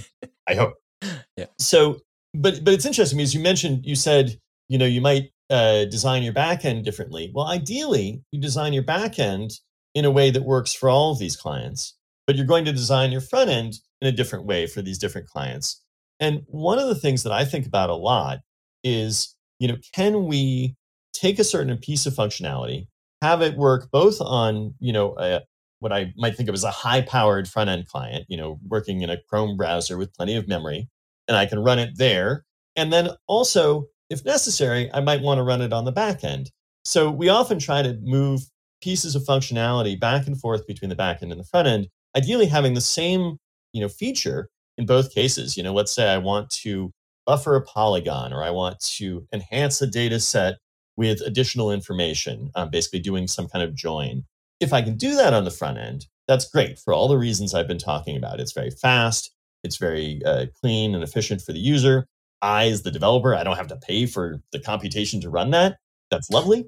[0.49, 0.75] I hope
[1.37, 1.47] yeah.
[1.59, 2.01] So,
[2.35, 6.23] but but it's interesting because you mentioned you said you know you might uh, design
[6.23, 7.31] your backend differently.
[7.33, 9.61] Well, ideally, you design your backend
[9.95, 13.13] in a way that works for all of these clients, but you're going to design
[13.13, 15.85] your front end in a different way for these different clients.
[16.19, 18.39] And one of the things that I think about a lot
[18.83, 20.75] is, you know, can we
[21.13, 22.87] take a certain piece of functionality,
[23.21, 25.43] have it work both on, you know, a,
[25.81, 29.03] what I might think of as a high powered front end client, you know, working
[29.03, 30.89] in a Chrome browser with plenty of memory,
[31.29, 32.47] and I can run it there.
[32.75, 36.51] And then also, if necessary, I might want to run it on the back end.
[36.85, 38.43] So we often try to move
[38.83, 42.47] pieces of functionality back and forth between the back end and the front end, ideally
[42.47, 43.39] having the same,
[43.73, 45.57] you know, feature in both cases.
[45.57, 46.91] You know, let's say I want to
[47.27, 50.59] buffer a polygon or I want to enhance a data set
[50.97, 54.25] with additional information, um, basically doing some kind of join.
[54.61, 57.55] If I can do that on the front end, that's great for all the reasons
[57.55, 58.41] I've been talking about.
[58.41, 59.33] It's very fast,
[59.65, 62.07] it's very uh, clean and efficient for the user.
[62.43, 65.79] I, as the developer, I don't have to pay for the computation to run that.
[66.11, 66.67] That's lovely.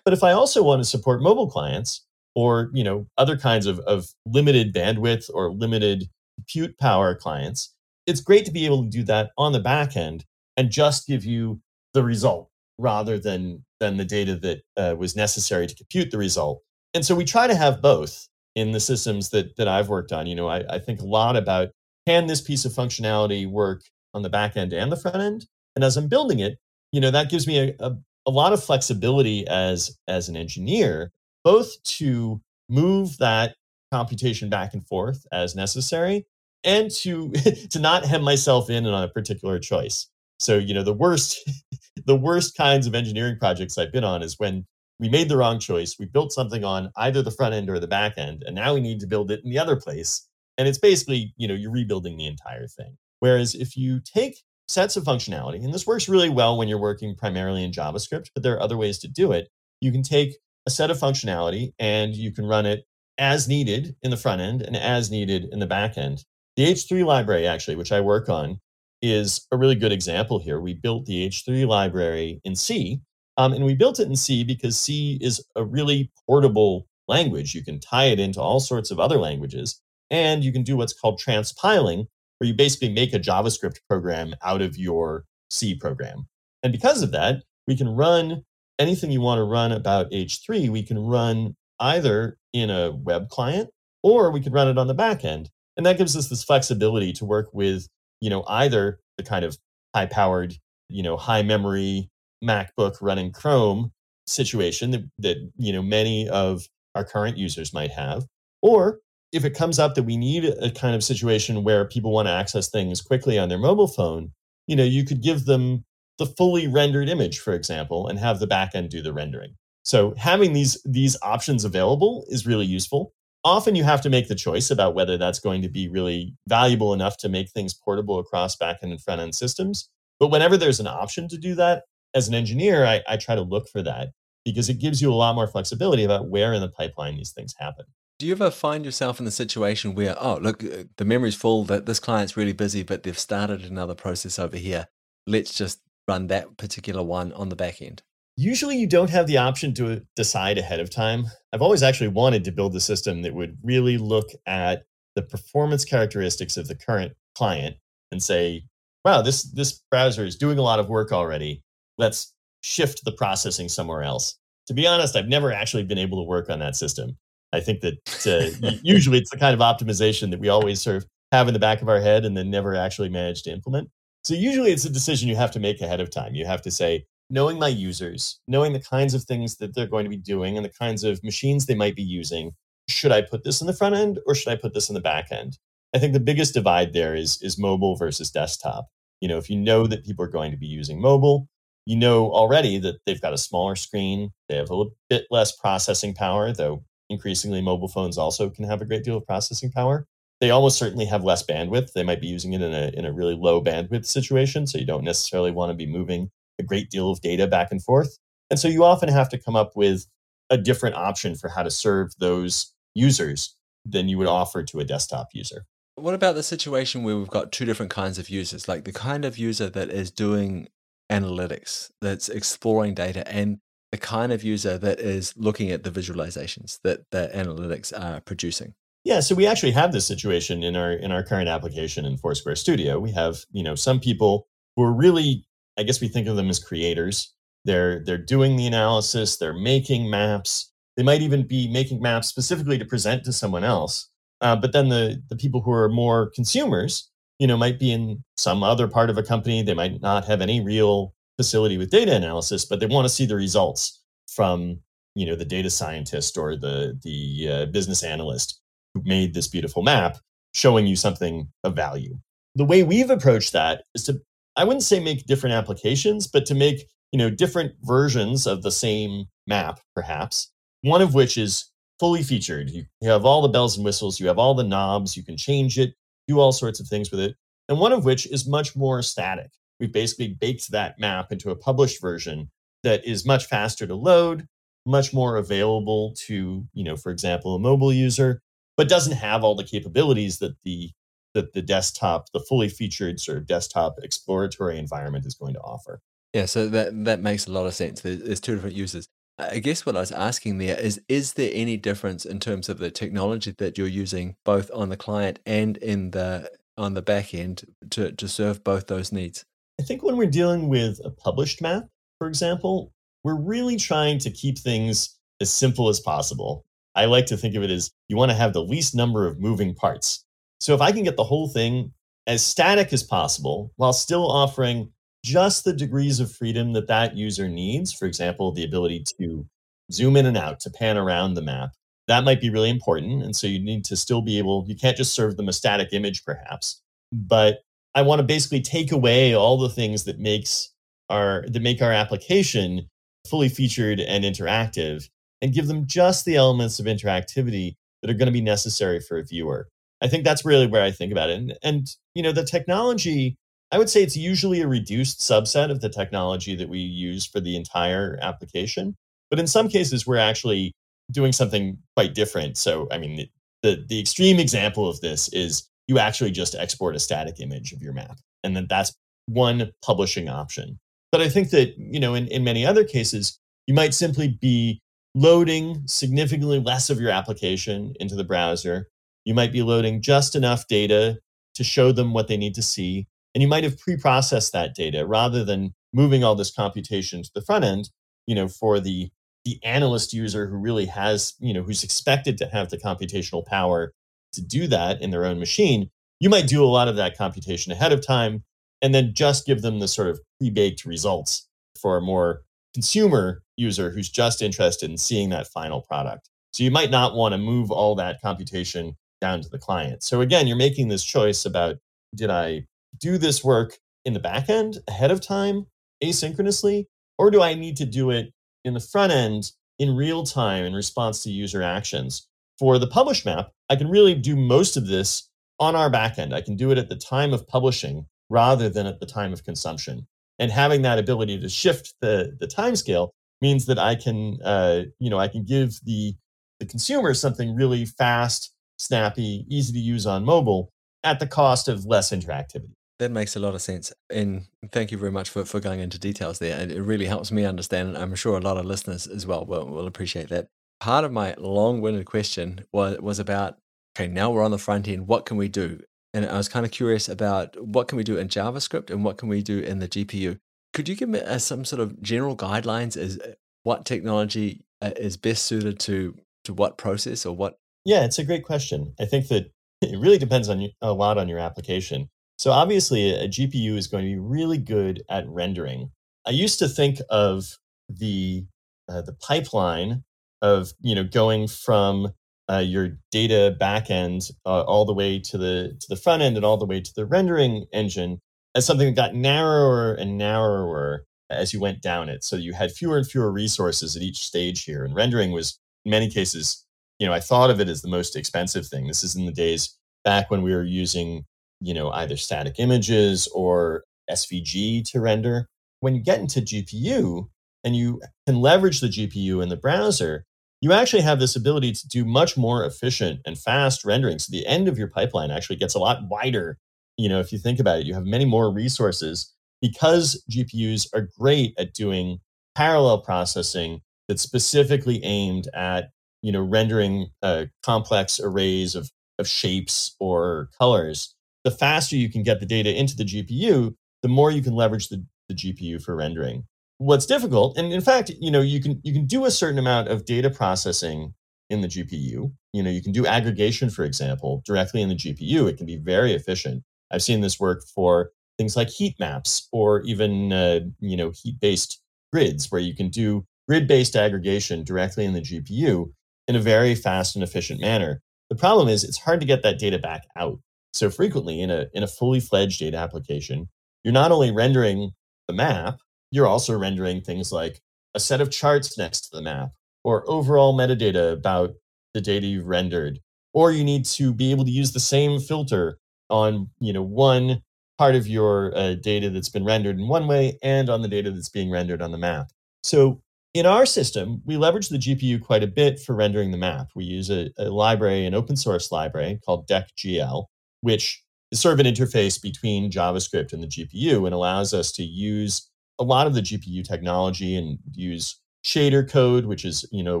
[0.04, 3.80] but if I also want to support mobile clients or you know other kinds of,
[3.80, 7.74] of limited bandwidth or limited compute power clients,
[8.06, 10.24] it's great to be able to do that on the back end
[10.56, 11.60] and just give you
[11.94, 16.62] the result rather than than the data that uh, was necessary to compute the result.
[16.92, 20.26] And so we try to have both in the systems that that I've worked on.
[20.26, 21.70] You know, I, I think a lot about
[22.06, 23.82] can this piece of functionality work
[24.14, 25.46] on the back end and the front end?
[25.76, 26.58] And as I'm building it,
[26.92, 27.96] you know, that gives me a, a,
[28.26, 31.10] a lot of flexibility as as an engineer,
[31.42, 33.56] both to move that
[33.92, 36.26] computation back and forth as necessary
[36.64, 37.30] and to
[37.70, 40.08] to not hem myself in on a particular choice.
[40.38, 41.48] So, you know, the worst
[42.06, 44.66] the worst kinds of engineering projects I've been on is when
[45.00, 45.96] we made the wrong choice.
[45.98, 48.80] We built something on either the front end or the back end, and now we
[48.80, 50.28] need to build it in the other place.
[50.56, 52.96] And it's basically, you know, you're rebuilding the entire thing.
[53.24, 57.16] Whereas if you take sets of functionality, and this works really well when you're working
[57.16, 59.48] primarily in JavaScript, but there are other ways to do it.
[59.80, 62.84] You can take a set of functionality and you can run it
[63.16, 66.26] as needed in the front end and as needed in the back end.
[66.56, 68.60] The H3 library, actually, which I work on,
[69.00, 70.60] is a really good example here.
[70.60, 73.00] We built the H3 library in C,
[73.38, 77.54] um, and we built it in C because C is a really portable language.
[77.54, 80.92] You can tie it into all sorts of other languages, and you can do what's
[80.92, 82.08] called transpiling,
[82.38, 86.26] where you basically make a JavaScript program out of your C program.
[86.62, 88.44] And because of that, we can run
[88.78, 93.70] anything you want to run about H3, we can run either in a web client
[94.02, 95.50] or we could run it on the back end.
[95.76, 97.88] And that gives us this flexibility to work with,
[98.20, 99.56] you know, either the kind of
[99.94, 100.54] high powered,
[100.88, 102.10] you know, high memory
[102.42, 103.92] MacBook running Chrome
[104.26, 108.24] situation that, that, you know, many of our current users might have,
[108.62, 109.00] or
[109.34, 112.32] if it comes up that we need a kind of situation where people want to
[112.32, 114.30] access things quickly on their mobile phone,
[114.68, 115.84] you know, you could give them
[116.18, 119.56] the fully rendered image, for example, and have the backend do the rendering.
[119.82, 123.12] So having these these options available is really useful.
[123.42, 126.94] Often you have to make the choice about whether that's going to be really valuable
[126.94, 129.90] enough to make things portable across backend and front end systems.
[130.20, 131.82] But whenever there's an option to do that,
[132.14, 134.10] as an engineer, I, I try to look for that
[134.44, 137.54] because it gives you a lot more flexibility about where in the pipeline these things
[137.58, 137.86] happen.
[138.24, 141.64] Do you ever find yourself in the situation where, oh, look, uh, the memory's full,
[141.64, 144.88] that this client's really busy, but they've started another process over here.
[145.26, 148.02] Let's just run that particular one on the back end?
[148.38, 151.26] Usually, you don't have the option to decide ahead of time.
[151.52, 155.84] I've always actually wanted to build a system that would really look at the performance
[155.84, 157.76] characteristics of the current client
[158.10, 158.64] and say,
[159.04, 161.62] wow, this, this browser is doing a lot of work already.
[161.98, 162.32] Let's
[162.62, 164.38] shift the processing somewhere else.
[164.68, 167.18] To be honest, I've never actually been able to work on that system.
[167.54, 171.06] I think that uh, usually it's the kind of optimization that we always sort of
[171.32, 173.90] have in the back of our head and then never actually manage to implement.
[174.24, 176.34] So usually it's a decision you have to make ahead of time.
[176.34, 180.04] You have to say, knowing my users, knowing the kinds of things that they're going
[180.04, 182.52] to be doing and the kinds of machines they might be using,
[182.88, 185.00] should I put this in the front end or should I put this in the
[185.00, 185.58] back end?
[185.94, 188.86] I think the biggest divide there is is mobile versus desktop.
[189.20, 191.48] You know, if you know that people are going to be using mobile,
[191.86, 196.14] you know already that they've got a smaller screen, they have a bit less processing
[196.14, 200.06] power, though increasingly mobile phones also can have a great deal of processing power
[200.40, 201.92] they almost certainly have less bandwidth.
[201.92, 204.66] They might be using it in a, in a really low bandwidth situation.
[204.66, 207.82] So you don't necessarily want to be moving a great deal of data back and
[207.82, 208.18] forth.
[208.50, 210.06] And so you often have to come up with
[210.50, 214.84] a different option for how to serve those users than you would offer to a
[214.84, 215.64] desktop user.
[215.96, 219.24] What about the situation where we've got two different kinds of users, like the kind
[219.24, 220.68] of user that is doing
[221.10, 223.58] analytics, that's exploring data, and
[223.94, 228.74] the kind of user that is looking at the visualizations that the analytics are producing?
[229.04, 232.56] Yeah, so we actually have this situation in our in our current application in Foursquare
[232.56, 232.98] Studio.
[232.98, 235.46] We have, you know, some people who are really
[235.78, 237.32] I guess we think of them as creators.
[237.64, 240.72] They're they're doing the analysis, they're making maps.
[240.96, 244.08] They might even be making maps specifically to present to someone else.
[244.40, 248.24] Uh, but then the the people who are more consumers, you know, might be in
[248.36, 249.62] some other part of a company.
[249.62, 253.26] They might not have any real facility with data analysis, but they want to see
[253.26, 254.80] the results from
[255.14, 258.60] you know the data scientist or the the uh, business analyst
[258.94, 260.18] who made this beautiful map
[260.54, 262.16] showing you something of value.
[262.54, 264.20] The way we've approached that is to,
[264.56, 268.70] I wouldn't say make different applications, but to make, you know, different versions of the
[268.70, 270.52] same map, perhaps.
[270.82, 272.70] One of which is fully featured.
[272.70, 275.36] You, you have all the bells and whistles, you have all the knobs, you can
[275.36, 275.94] change it,
[276.28, 277.34] do all sorts of things with it.
[277.68, 279.50] And one of which is much more static.
[279.80, 282.50] We've basically baked that map into a published version
[282.82, 284.46] that is much faster to load,
[284.86, 288.40] much more available to, you know, for example, a mobile user,
[288.76, 290.90] but doesn't have all the capabilities that the
[291.34, 296.00] that the desktop, the fully featured sort of desktop exploratory environment is going to offer.
[296.32, 298.00] Yeah, so that that makes a lot of sense.
[298.00, 299.06] There's, there's two different uses.
[299.38, 302.78] I guess what I was asking there is is there any difference in terms of
[302.78, 307.34] the technology that you're using both on the client and in the on the back
[307.34, 309.44] end to, to serve both those needs?
[309.80, 311.84] I think when we're dealing with a published map,
[312.18, 312.92] for example,
[313.24, 316.64] we're really trying to keep things as simple as possible.
[316.94, 319.40] I like to think of it as you want to have the least number of
[319.40, 320.24] moving parts.
[320.60, 321.92] So if I can get the whole thing
[322.26, 324.90] as static as possible while still offering
[325.24, 329.46] just the degrees of freedom that that user needs, for example, the ability to
[329.90, 331.70] zoom in and out, to pan around the map,
[332.06, 333.22] that might be really important.
[333.22, 335.88] And so you need to still be able, you can't just serve them a static
[335.92, 337.60] image perhaps, but
[337.94, 340.70] I want to basically take away all the things that makes
[341.10, 342.88] our that make our application
[343.28, 345.08] fully featured and interactive
[345.40, 349.18] and give them just the elements of interactivity that are going to be necessary for
[349.18, 349.68] a viewer.
[350.02, 351.38] I think that's really where I think about it.
[351.38, 353.36] And, and you know, the technology,
[353.72, 357.40] I would say it's usually a reduced subset of the technology that we use for
[357.40, 358.94] the entire application.
[359.30, 360.72] But in some cases, we're actually
[361.10, 362.58] doing something quite different.
[362.58, 363.28] So, I mean,
[363.62, 367.82] the, the extreme example of this is you actually just export a static image of
[367.82, 368.18] your map.
[368.42, 368.92] And then that's
[369.26, 370.78] one publishing option.
[371.12, 374.80] But I think that, you know, in, in many other cases, you might simply be
[375.14, 378.88] loading significantly less of your application into the browser.
[379.24, 381.18] You might be loading just enough data
[381.54, 383.06] to show them what they need to see.
[383.34, 387.42] And you might have pre-processed that data rather than moving all this computation to the
[387.42, 387.90] front end,
[388.26, 389.10] you know, for the
[389.44, 393.92] the analyst user who really has, you know, who's expected to have the computational power
[394.34, 395.90] to do that in their own machine.
[396.20, 398.44] You might do a lot of that computation ahead of time
[398.80, 401.48] and then just give them the sort of pre-baked results
[401.80, 406.28] for a more consumer user who's just interested in seeing that final product.
[406.52, 410.02] So you might not want to move all that computation down to the client.
[410.02, 411.76] So again, you're making this choice about
[412.14, 412.66] did I
[412.98, 415.66] do this work in the back end ahead of time,
[416.02, 416.86] asynchronously,
[417.18, 418.32] or do I need to do it
[418.64, 422.28] in the front end in real time in response to user actions?
[422.58, 425.28] For the publish map, I can really do most of this
[425.58, 426.32] on our backend.
[426.32, 429.44] I can do it at the time of publishing rather than at the time of
[429.44, 430.06] consumption.
[430.38, 434.82] And having that ability to shift the the time scale means that I can, uh,
[434.98, 436.14] you know, I can give the
[436.60, 440.70] the consumer something really fast, snappy, easy to use on mobile
[441.02, 442.72] at the cost of less interactivity.
[442.98, 443.92] That makes a lot of sense.
[444.08, 446.58] And thank you very much for, for going into details there.
[446.58, 447.88] And it really helps me understand.
[447.88, 450.46] And I'm sure a lot of listeners as well will, will appreciate that.
[450.84, 453.56] Part of my long winded question was, was about
[453.96, 455.08] okay, now we're on the front end.
[455.08, 455.80] What can we do?
[456.12, 459.16] And I was kind of curious about what can we do in JavaScript and what
[459.16, 460.36] can we do in the GPU.
[460.74, 463.32] Could you give me uh, some sort of general guidelines as uh,
[463.62, 467.56] what technology uh, is best suited to to what process or what?
[467.86, 468.92] Yeah, it's a great question.
[469.00, 472.10] I think that it really depends on a lot on your application.
[472.36, 475.92] So obviously, a GPU is going to be really good at rendering.
[476.26, 477.46] I used to think of
[477.88, 478.44] the
[478.86, 480.04] uh, the pipeline
[480.44, 482.12] of you know going from
[482.50, 486.44] uh, your data backend uh, all the way to the to the front end and
[486.44, 488.20] all the way to the rendering engine
[488.54, 492.22] as something that got narrower and narrower as you went down it.
[492.22, 495.90] So you had fewer and fewer resources at each stage here, and rendering was in
[495.90, 496.64] many cases,
[496.98, 498.86] you know, I thought of it as the most expensive thing.
[498.86, 499.74] This is in the days
[500.04, 501.24] back when we were using,
[501.60, 505.48] you know, either static images or SVG to render.
[505.80, 507.28] When you get into GPU
[507.64, 510.24] and you can leverage the GPU in the browser,
[510.64, 514.18] you actually have this ability to do much more efficient and fast rendering.
[514.18, 516.56] So the end of your pipeline actually gets a lot wider.
[516.96, 521.10] You know, if you think about it, you have many more resources because GPUs are
[521.18, 522.20] great at doing
[522.54, 525.90] parallel processing that's specifically aimed at
[526.22, 531.14] you know rendering uh, complex arrays of of shapes or colors.
[531.44, 534.88] The faster you can get the data into the GPU, the more you can leverage
[534.88, 536.44] the, the GPU for rendering
[536.84, 539.88] what's difficult and in fact you know you can you can do a certain amount
[539.88, 541.14] of data processing
[541.48, 545.48] in the gpu you know you can do aggregation for example directly in the gpu
[545.48, 546.62] it can be very efficient.
[546.90, 551.40] I've seen this work for things like heat maps or even uh, you know heat
[551.40, 551.80] based
[552.12, 555.90] grids where you can do grid based aggregation directly in the gpu
[556.28, 558.00] in a very fast and efficient manner.
[558.30, 560.38] The problem is it's hard to get that data back out
[560.72, 563.48] so frequently in a in a fully fledged data application.
[563.82, 564.90] You're not only rendering
[565.28, 565.78] the map
[566.14, 567.60] you're also rendering things like
[567.94, 569.50] a set of charts next to the map
[569.82, 571.54] or overall metadata about
[571.92, 573.00] the data you've rendered
[573.32, 575.76] or you need to be able to use the same filter
[576.10, 577.42] on you know one
[577.78, 581.10] part of your uh, data that's been rendered in one way and on the data
[581.10, 582.28] that's being rendered on the map.
[582.62, 583.02] So
[583.34, 586.68] in our system we leverage the gpu quite a bit for rendering the map.
[586.76, 590.26] We use a, a library an open source library called deck.gl
[590.60, 591.02] which
[591.32, 595.50] is sort of an interface between javascript and the gpu and allows us to use
[595.78, 600.00] a lot of the GPU technology and use shader code, which is you know a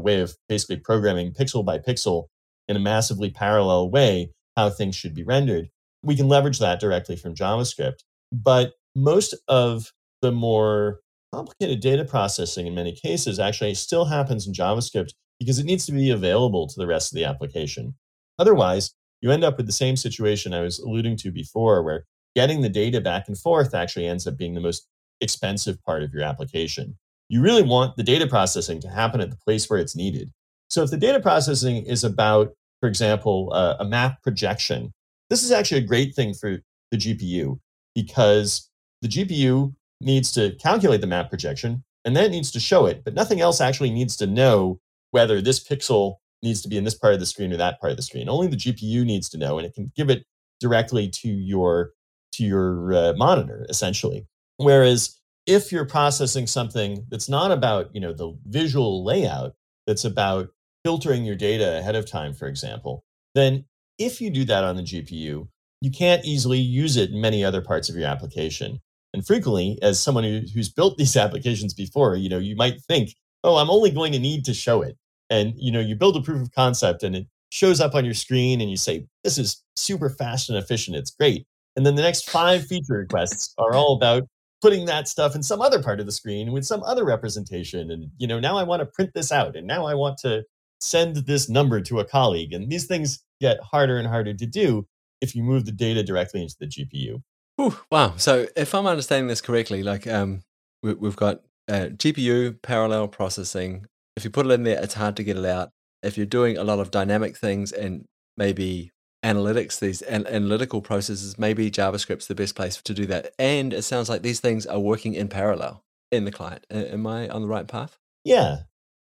[0.00, 2.26] way of basically programming pixel by pixel
[2.68, 5.68] in a massively parallel way how things should be rendered.
[6.02, 8.00] We can leverage that directly from JavaScript,
[8.32, 11.00] but most of the more
[11.34, 15.10] complicated data processing in many cases actually still happens in JavaScript
[15.40, 17.94] because it needs to be available to the rest of the application.
[18.38, 22.04] Otherwise, you end up with the same situation I was alluding to before, where
[22.36, 24.86] getting the data back and forth actually ends up being the most
[25.20, 26.96] expensive part of your application.
[27.28, 30.32] You really want the data processing to happen at the place where it's needed.
[30.68, 34.92] So if the data processing is about, for example, uh, a map projection,
[35.30, 36.60] this is actually a great thing for
[36.90, 37.58] the GPU
[37.94, 38.68] because
[39.02, 43.02] the GPU needs to calculate the map projection and then it needs to show it,
[43.04, 44.78] but nothing else actually needs to know
[45.10, 47.90] whether this pixel needs to be in this part of the screen or that part
[47.90, 48.28] of the screen.
[48.28, 50.24] Only the GPU needs to know, and it can give it
[50.60, 51.92] directly to your
[52.32, 54.26] to your uh, monitor essentially.
[54.56, 59.54] Whereas if you're processing something that's not about, you know, the visual layout,
[59.86, 60.48] that's about
[60.84, 63.64] filtering your data ahead of time, for example, then
[63.98, 65.48] if you do that on the GPU,
[65.80, 68.80] you can't easily use it in many other parts of your application.
[69.12, 73.10] And frequently, as someone who, who's built these applications before, you know, you might think,
[73.42, 74.96] oh, I'm only going to need to show it.
[75.30, 78.14] And you know, you build a proof of concept and it shows up on your
[78.14, 80.96] screen and you say, this is super fast and efficient.
[80.96, 81.46] It's great.
[81.76, 84.24] And then the next five feature requests are all about
[84.64, 87.90] putting that stuff in some other part of the screen with some other representation.
[87.90, 90.44] And, you know, now I want to print this out and now I want to
[90.80, 92.54] send this number to a colleague.
[92.54, 94.86] And these things get harder and harder to do
[95.20, 97.22] if you move the data directly into the GPU.
[97.60, 98.14] Ooh, wow.
[98.16, 100.44] So if I'm understanding this correctly, like um,
[100.82, 103.84] we, have got uh, GPU parallel processing.
[104.16, 105.72] If you put it in there, it's hard to get it out.
[106.02, 108.06] If you're doing a lot of dynamic things and
[108.38, 108.92] maybe
[109.24, 113.34] analytics, these an- analytical processes, maybe JavaScript's the best place to do that.
[113.38, 116.66] And it sounds like these things are working in parallel in the client.
[116.70, 117.98] Am I on the right path?
[118.24, 118.58] Yeah,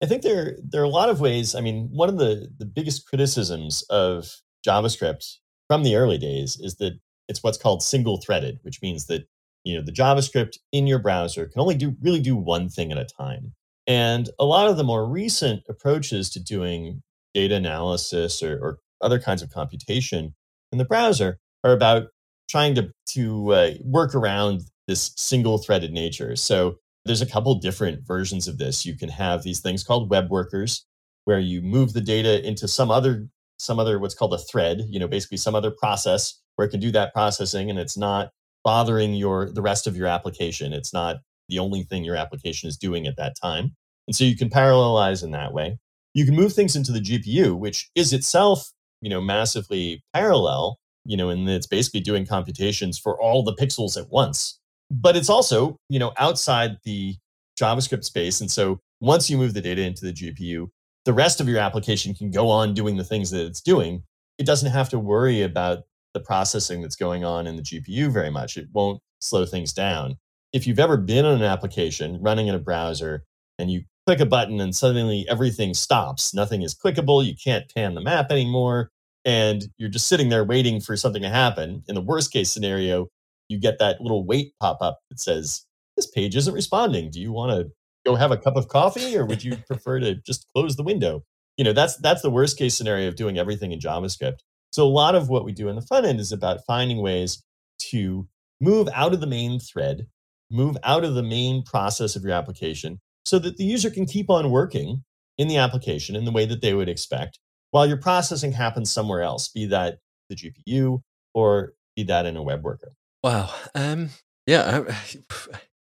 [0.03, 1.55] I think there there are a lot of ways.
[1.55, 4.27] I mean, one of the the biggest criticisms of
[4.67, 9.27] JavaScript from the early days is that it's what's called single threaded, which means that
[9.63, 12.97] you know the JavaScript in your browser can only do really do one thing at
[12.97, 13.53] a time.
[13.87, 17.01] And a lot of the more recent approaches to doing
[17.33, 20.33] data analysis or, or other kinds of computation
[20.71, 22.07] in the browser are about
[22.49, 26.35] trying to to uh, work around this single threaded nature.
[26.35, 28.85] So there's a couple different versions of this.
[28.85, 30.85] You can have these things called web workers,
[31.25, 33.27] where you move the data into some other
[33.57, 34.81] some other what's called a thread.
[34.89, 38.31] You know, basically some other process where it can do that processing, and it's not
[38.63, 40.73] bothering your the rest of your application.
[40.73, 41.17] It's not
[41.49, 43.75] the only thing your application is doing at that time.
[44.07, 45.77] And so you can parallelize in that way.
[46.13, 48.71] You can move things into the GPU, which is itself,
[49.01, 53.97] you know, massively parallel, you know, and it's basically doing computations for all the pixels
[53.97, 54.59] at once.
[54.91, 57.15] But it's also you know outside the
[57.59, 60.69] javascript space and so once you move the data into the gpu
[61.05, 64.03] the rest of your application can go on doing the things that it's doing.
[64.37, 65.79] It doesn't have to worry about
[66.13, 68.57] the processing that's going on in the gpu very much.
[68.57, 70.17] It won't slow things down.
[70.53, 73.23] If you've ever been on an application running in a browser
[73.57, 77.93] and you click a button and suddenly everything stops nothing is clickable you can't pan
[77.93, 78.89] the map anymore
[79.23, 83.07] and you're just sitting there waiting for something to happen in the worst case scenario
[83.49, 85.65] you get that little wait pop up that says,
[85.97, 87.09] This page isn't responding.
[87.09, 87.71] Do you want to
[88.05, 91.23] go have a cup of coffee or would you prefer to just close the window?
[91.57, 94.37] You know, that's that's the worst case scenario of doing everything in JavaScript.
[94.71, 97.43] So a lot of what we do in the front end is about finding ways
[97.89, 98.27] to
[98.61, 100.07] move out of the main thread,
[100.49, 104.27] move out of the main process of your application so that the user can keep
[104.27, 105.03] on working
[105.37, 107.37] in the application in the way that they would expect
[107.69, 109.99] while your processing happens somewhere else, be that
[110.29, 111.01] the GPU
[111.35, 112.93] or be that in a web worker.
[113.23, 113.53] Wow.
[113.75, 114.09] Um,
[114.47, 114.83] yeah,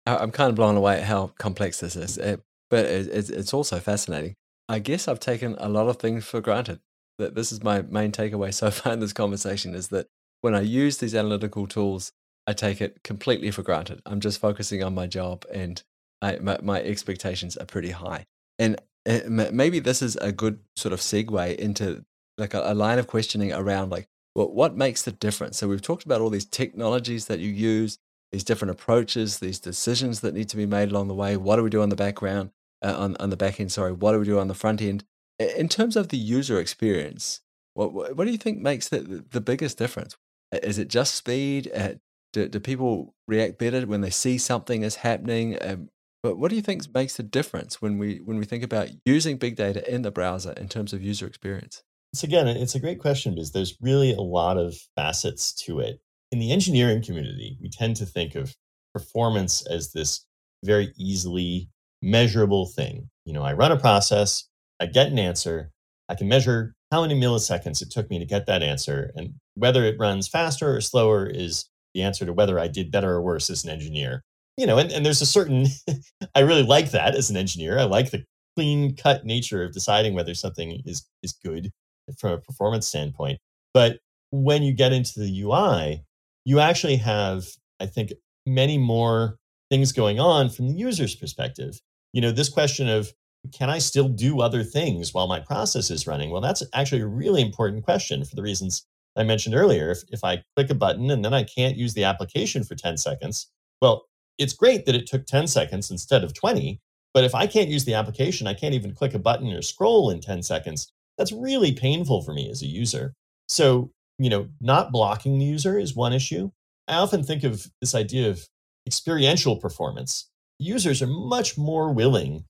[0.07, 3.55] I, I'm kind of blown away at how complex this is, it, but it, it's
[3.55, 4.35] also fascinating.
[4.69, 6.81] I guess I've taken a lot of things for granted.
[7.21, 10.09] That this is my main takeaway so far in this conversation is that
[10.41, 12.11] when I use these analytical tools,
[12.47, 14.01] I take it completely for granted.
[14.05, 15.81] I'm just focusing on my job, and
[16.23, 18.27] I, my, my expectations are pretty high.
[18.59, 22.05] And eh, maybe this is a good sort of segue into
[22.39, 25.59] like a, a line of questioning around like well, what makes the difference?
[25.59, 27.99] So we've talked about all these technologies that you use,
[28.31, 31.37] these different approaches, these decisions that need to be made along the way.
[31.37, 32.51] What do we do on the background,
[32.83, 33.73] uh, on, on the back end?
[33.73, 35.05] Sorry, what do we do on the front end?
[35.39, 37.41] In terms of the user experience,
[37.75, 40.17] what what do you think makes the the biggest difference?
[40.53, 41.71] Is it just speed?
[41.75, 41.95] Uh,
[42.33, 45.57] do, do people react better when they see something is happening?
[45.61, 45.89] Um,
[46.23, 49.37] but what do you think makes the difference when we when we think about using
[49.37, 51.83] big data in the browser in terms of user experience?
[52.13, 56.01] It's again, it's a great question because there's really a lot of facets to it.
[56.33, 58.55] In the engineering community, we tend to think of
[58.93, 60.25] performance as this
[60.65, 61.69] very easily
[62.03, 63.09] measurable thing.
[63.25, 64.49] You know, I run a process,
[64.81, 65.71] I get an answer,
[66.09, 69.13] I can measure how many milliseconds it took me to get that answer.
[69.15, 73.13] And whether it runs faster or slower is the answer to whether I did better
[73.13, 74.23] or worse as an engineer.
[74.57, 75.67] You know, and, and there's a certain,
[76.35, 77.79] I really like that as an engineer.
[77.79, 78.25] I like the
[78.57, 81.71] clean cut nature of deciding whether something is, is good
[82.19, 83.39] from a performance standpoint.
[83.73, 83.99] But
[84.31, 86.05] when you get into the UI,
[86.45, 87.45] you actually have,
[87.81, 88.13] I think,
[88.47, 89.37] many more
[89.71, 91.81] things going on from the user's perspective.
[92.13, 93.13] You know, this question of
[93.53, 96.31] can I still do other things while my process is running?
[96.31, 98.87] Well, that's actually a really important question for the reasons
[99.17, 99.91] I mentioned earlier.
[99.91, 102.99] If, if I click a button and then I can't use the application for 10
[102.99, 104.05] seconds, well,
[104.41, 106.81] it's great that it took 10 seconds instead of 20.
[107.15, 110.11] But if I can't use the application, I can't even click a button or scroll
[110.11, 113.13] in 10 seconds that's really painful for me as a user.
[113.47, 116.51] So, you know, not blocking the user is one issue.
[116.89, 118.49] I often think of this idea of
[118.87, 120.31] experiential performance.
[120.59, 122.45] Users are much more willing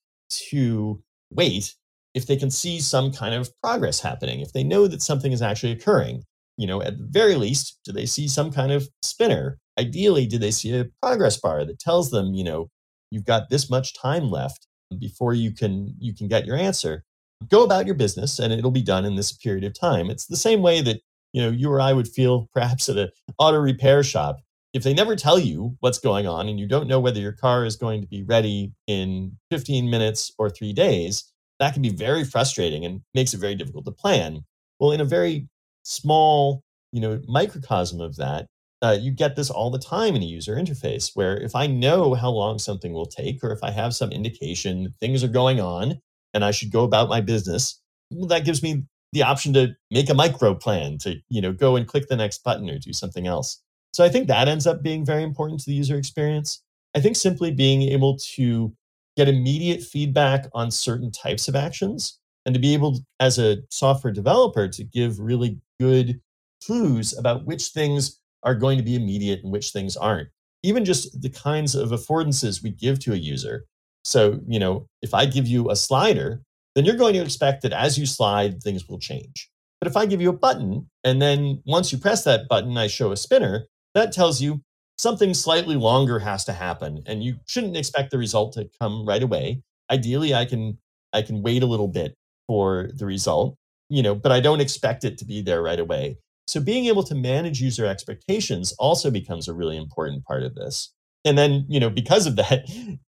[0.50, 1.74] to wait
[2.14, 5.42] if they can see some kind of progress happening, if they know that something is
[5.42, 6.22] actually occurring.
[6.60, 9.58] You know, at the very least, do they see some kind of spinner?
[9.78, 12.68] Ideally, do they see a progress bar that tells them, you know,
[13.10, 14.66] you've got this much time left
[14.98, 17.02] before you can you can get your answer?
[17.48, 20.10] Go about your business and it'll be done in this period of time.
[20.10, 21.00] It's the same way that,
[21.32, 23.08] you know, you or I would feel perhaps at an
[23.38, 24.40] auto repair shop
[24.74, 27.64] if they never tell you what's going on and you don't know whether your car
[27.64, 31.24] is going to be ready in 15 minutes or three days,
[31.58, 34.44] that can be very frustrating and makes it very difficult to plan.
[34.78, 35.48] Well, in a very
[35.90, 36.62] small,
[36.92, 38.46] you know, microcosm of that,
[38.82, 42.14] uh, you get this all the time in a user interface where if I know
[42.14, 46.00] how long something will take, or if I have some indication things are going on
[46.32, 47.80] and I should go about my business,
[48.10, 51.76] well, that gives me the option to make a micro plan to, you know, go
[51.76, 53.60] and click the next button or do something else.
[53.92, 56.62] So I think that ends up being very important to the user experience.
[56.94, 58.72] I think simply being able to
[59.16, 64.12] get immediate feedback on certain types of actions and to be able as a software
[64.12, 66.20] developer to give really good
[66.64, 70.28] clues about which things are going to be immediate and which things aren't.
[70.62, 73.64] Even just the kinds of affordances we give to a user.
[74.04, 76.42] So you know if i give you a slider
[76.74, 79.50] then you're going to expect that as you slide things will change.
[79.80, 82.86] But if i give you a button and then once you press that button i
[82.86, 84.62] show a spinner that tells you
[84.98, 89.22] something slightly longer has to happen and you shouldn't expect the result to come right
[89.22, 89.62] away.
[89.90, 90.78] Ideally i can
[91.12, 92.14] i can wait a little bit
[92.46, 93.56] for the result
[93.90, 96.16] you know but i don't expect it to be there right away.
[96.46, 100.92] So being able to manage user expectations also becomes a really important part of this.
[101.24, 102.68] And then you know because of that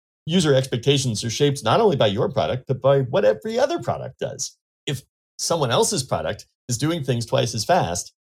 [0.26, 4.18] user expectations are shaped not only by your product but by what every other product
[4.18, 4.56] does.
[4.86, 5.02] If
[5.38, 8.12] someone else's product is doing things twice as fast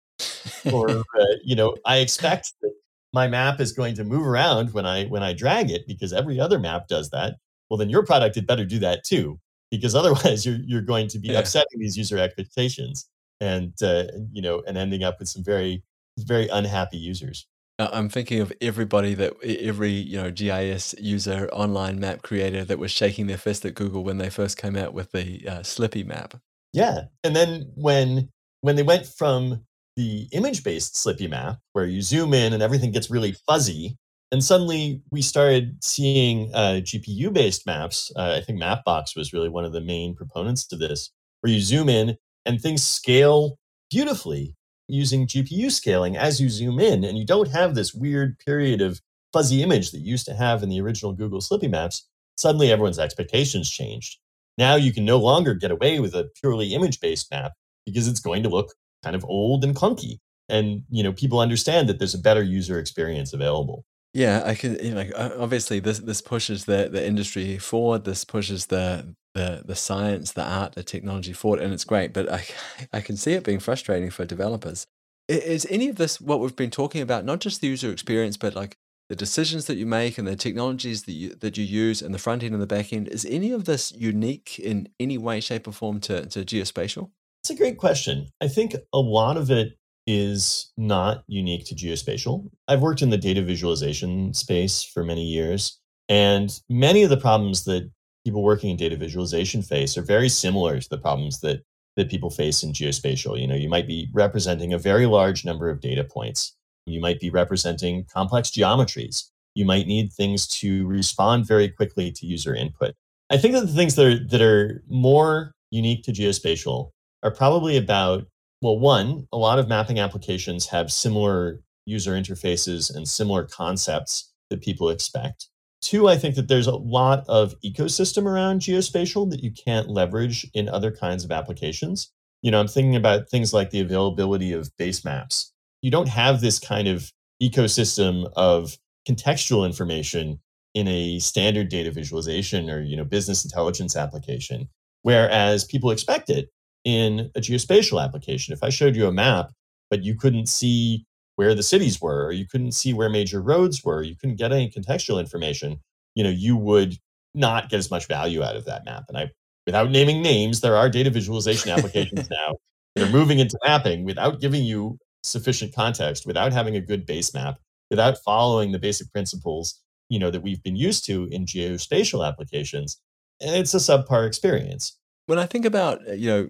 [0.72, 0.90] or
[1.20, 2.72] uh, you know i expect that
[3.14, 6.40] my map is going to move around when I when I drag it because every
[6.40, 7.38] other map does that.
[7.70, 9.40] Well, then your product had better do that too,
[9.72, 11.40] because otherwise you're you're going to be yeah.
[11.40, 13.10] upsetting these user expectations
[13.40, 15.84] and uh, you know and ending up with some very
[16.20, 17.48] very unhappy users.
[17.80, 22.92] I'm thinking of everybody that every you know GIS user, online map creator that was
[22.92, 26.36] shaking their fist at Google when they first came out with the uh, Slippy map.
[26.74, 28.30] Yeah, and then when
[28.62, 29.64] when they went from
[29.96, 33.98] the image based Slippy map, where you zoom in and everything gets really fuzzy.
[34.32, 38.12] And suddenly we started seeing uh, GPU based maps.
[38.16, 41.12] Uh, I think Mapbox was really one of the main proponents to this,
[41.42, 43.58] where you zoom in and things scale
[43.90, 44.56] beautifully
[44.90, 47.04] using GPU scaling as you zoom in.
[47.04, 49.00] And you don't have this weird period of
[49.32, 52.08] fuzzy image that you used to have in the original Google Slippy maps.
[52.38, 54.20] Suddenly everyone's expectations changed.
[54.58, 57.54] Now you can no longer get away with a purely image based map
[57.86, 58.74] because it's going to look
[59.04, 60.20] kind of old and clunky
[60.50, 64.78] and you know people understand that there's a better user experience available yeah i can
[64.84, 69.64] you know, like obviously this this pushes the the industry forward this pushes the the
[69.66, 72.46] the science the art the technology forward and it's great but i
[72.94, 74.88] i can see it being frustrating for developers
[75.28, 78.56] is any of this what we've been talking about not just the user experience but
[78.56, 78.78] like
[79.10, 82.20] the decisions that you make and the technologies that you that you use and the
[82.20, 85.68] front end and the back end is any of this unique in any way shape
[85.68, 87.10] or form to, to geospatial
[87.48, 88.28] it's a great question.
[88.42, 89.78] I think a lot of it
[90.08, 92.50] is not unique to geospatial.
[92.68, 95.80] I've worked in the data visualization space for many years,
[96.10, 97.92] and many of the problems that
[98.26, 101.62] people working in data visualization face are very similar to the problems that
[101.98, 103.40] that people face in geospatial.
[103.40, 106.56] You know, you might be representing a very large number of data points.
[106.86, 109.26] You might be representing complex geometries.
[109.56, 112.94] You might need things to respond very quickly to user input.
[113.30, 116.92] I think that the things that are, that are more unique to geospatial
[117.24, 118.28] are probably about
[118.62, 124.62] well, one, a lot of mapping applications have similar user interfaces and similar concepts that
[124.62, 125.48] people expect.
[125.82, 130.46] Two, I think that there's a lot of ecosystem around geospatial that you can't leverage
[130.54, 132.12] in other kinds of applications.
[132.42, 135.54] You know, I'm thinking about things like the availability of base maps.
[135.82, 138.78] You don't have this kind of ecosystem of
[139.08, 140.40] contextual information
[140.74, 144.68] in a standard data visualization or, you know, business intelligence application,
[145.04, 146.50] whereas people expect it
[146.88, 148.54] in a geospatial application.
[148.54, 149.52] If I showed you a map,
[149.90, 153.84] but you couldn't see where the cities were, or you couldn't see where major roads
[153.84, 155.82] were, you couldn't get any contextual information,
[156.16, 156.98] you know, you would
[157.36, 159.04] not get as much value out of that map.
[159.10, 159.30] And I,
[159.66, 162.56] without naming names, there are data visualization applications now
[162.96, 167.34] that are moving into mapping without giving you sufficient context, without having a good base
[167.34, 167.58] map,
[167.90, 172.98] without following the basic principles, you know, that we've been used to in geospatial applications.
[173.42, 174.98] And it's a subpar experience.
[175.26, 176.48] When I think about, uh, you know,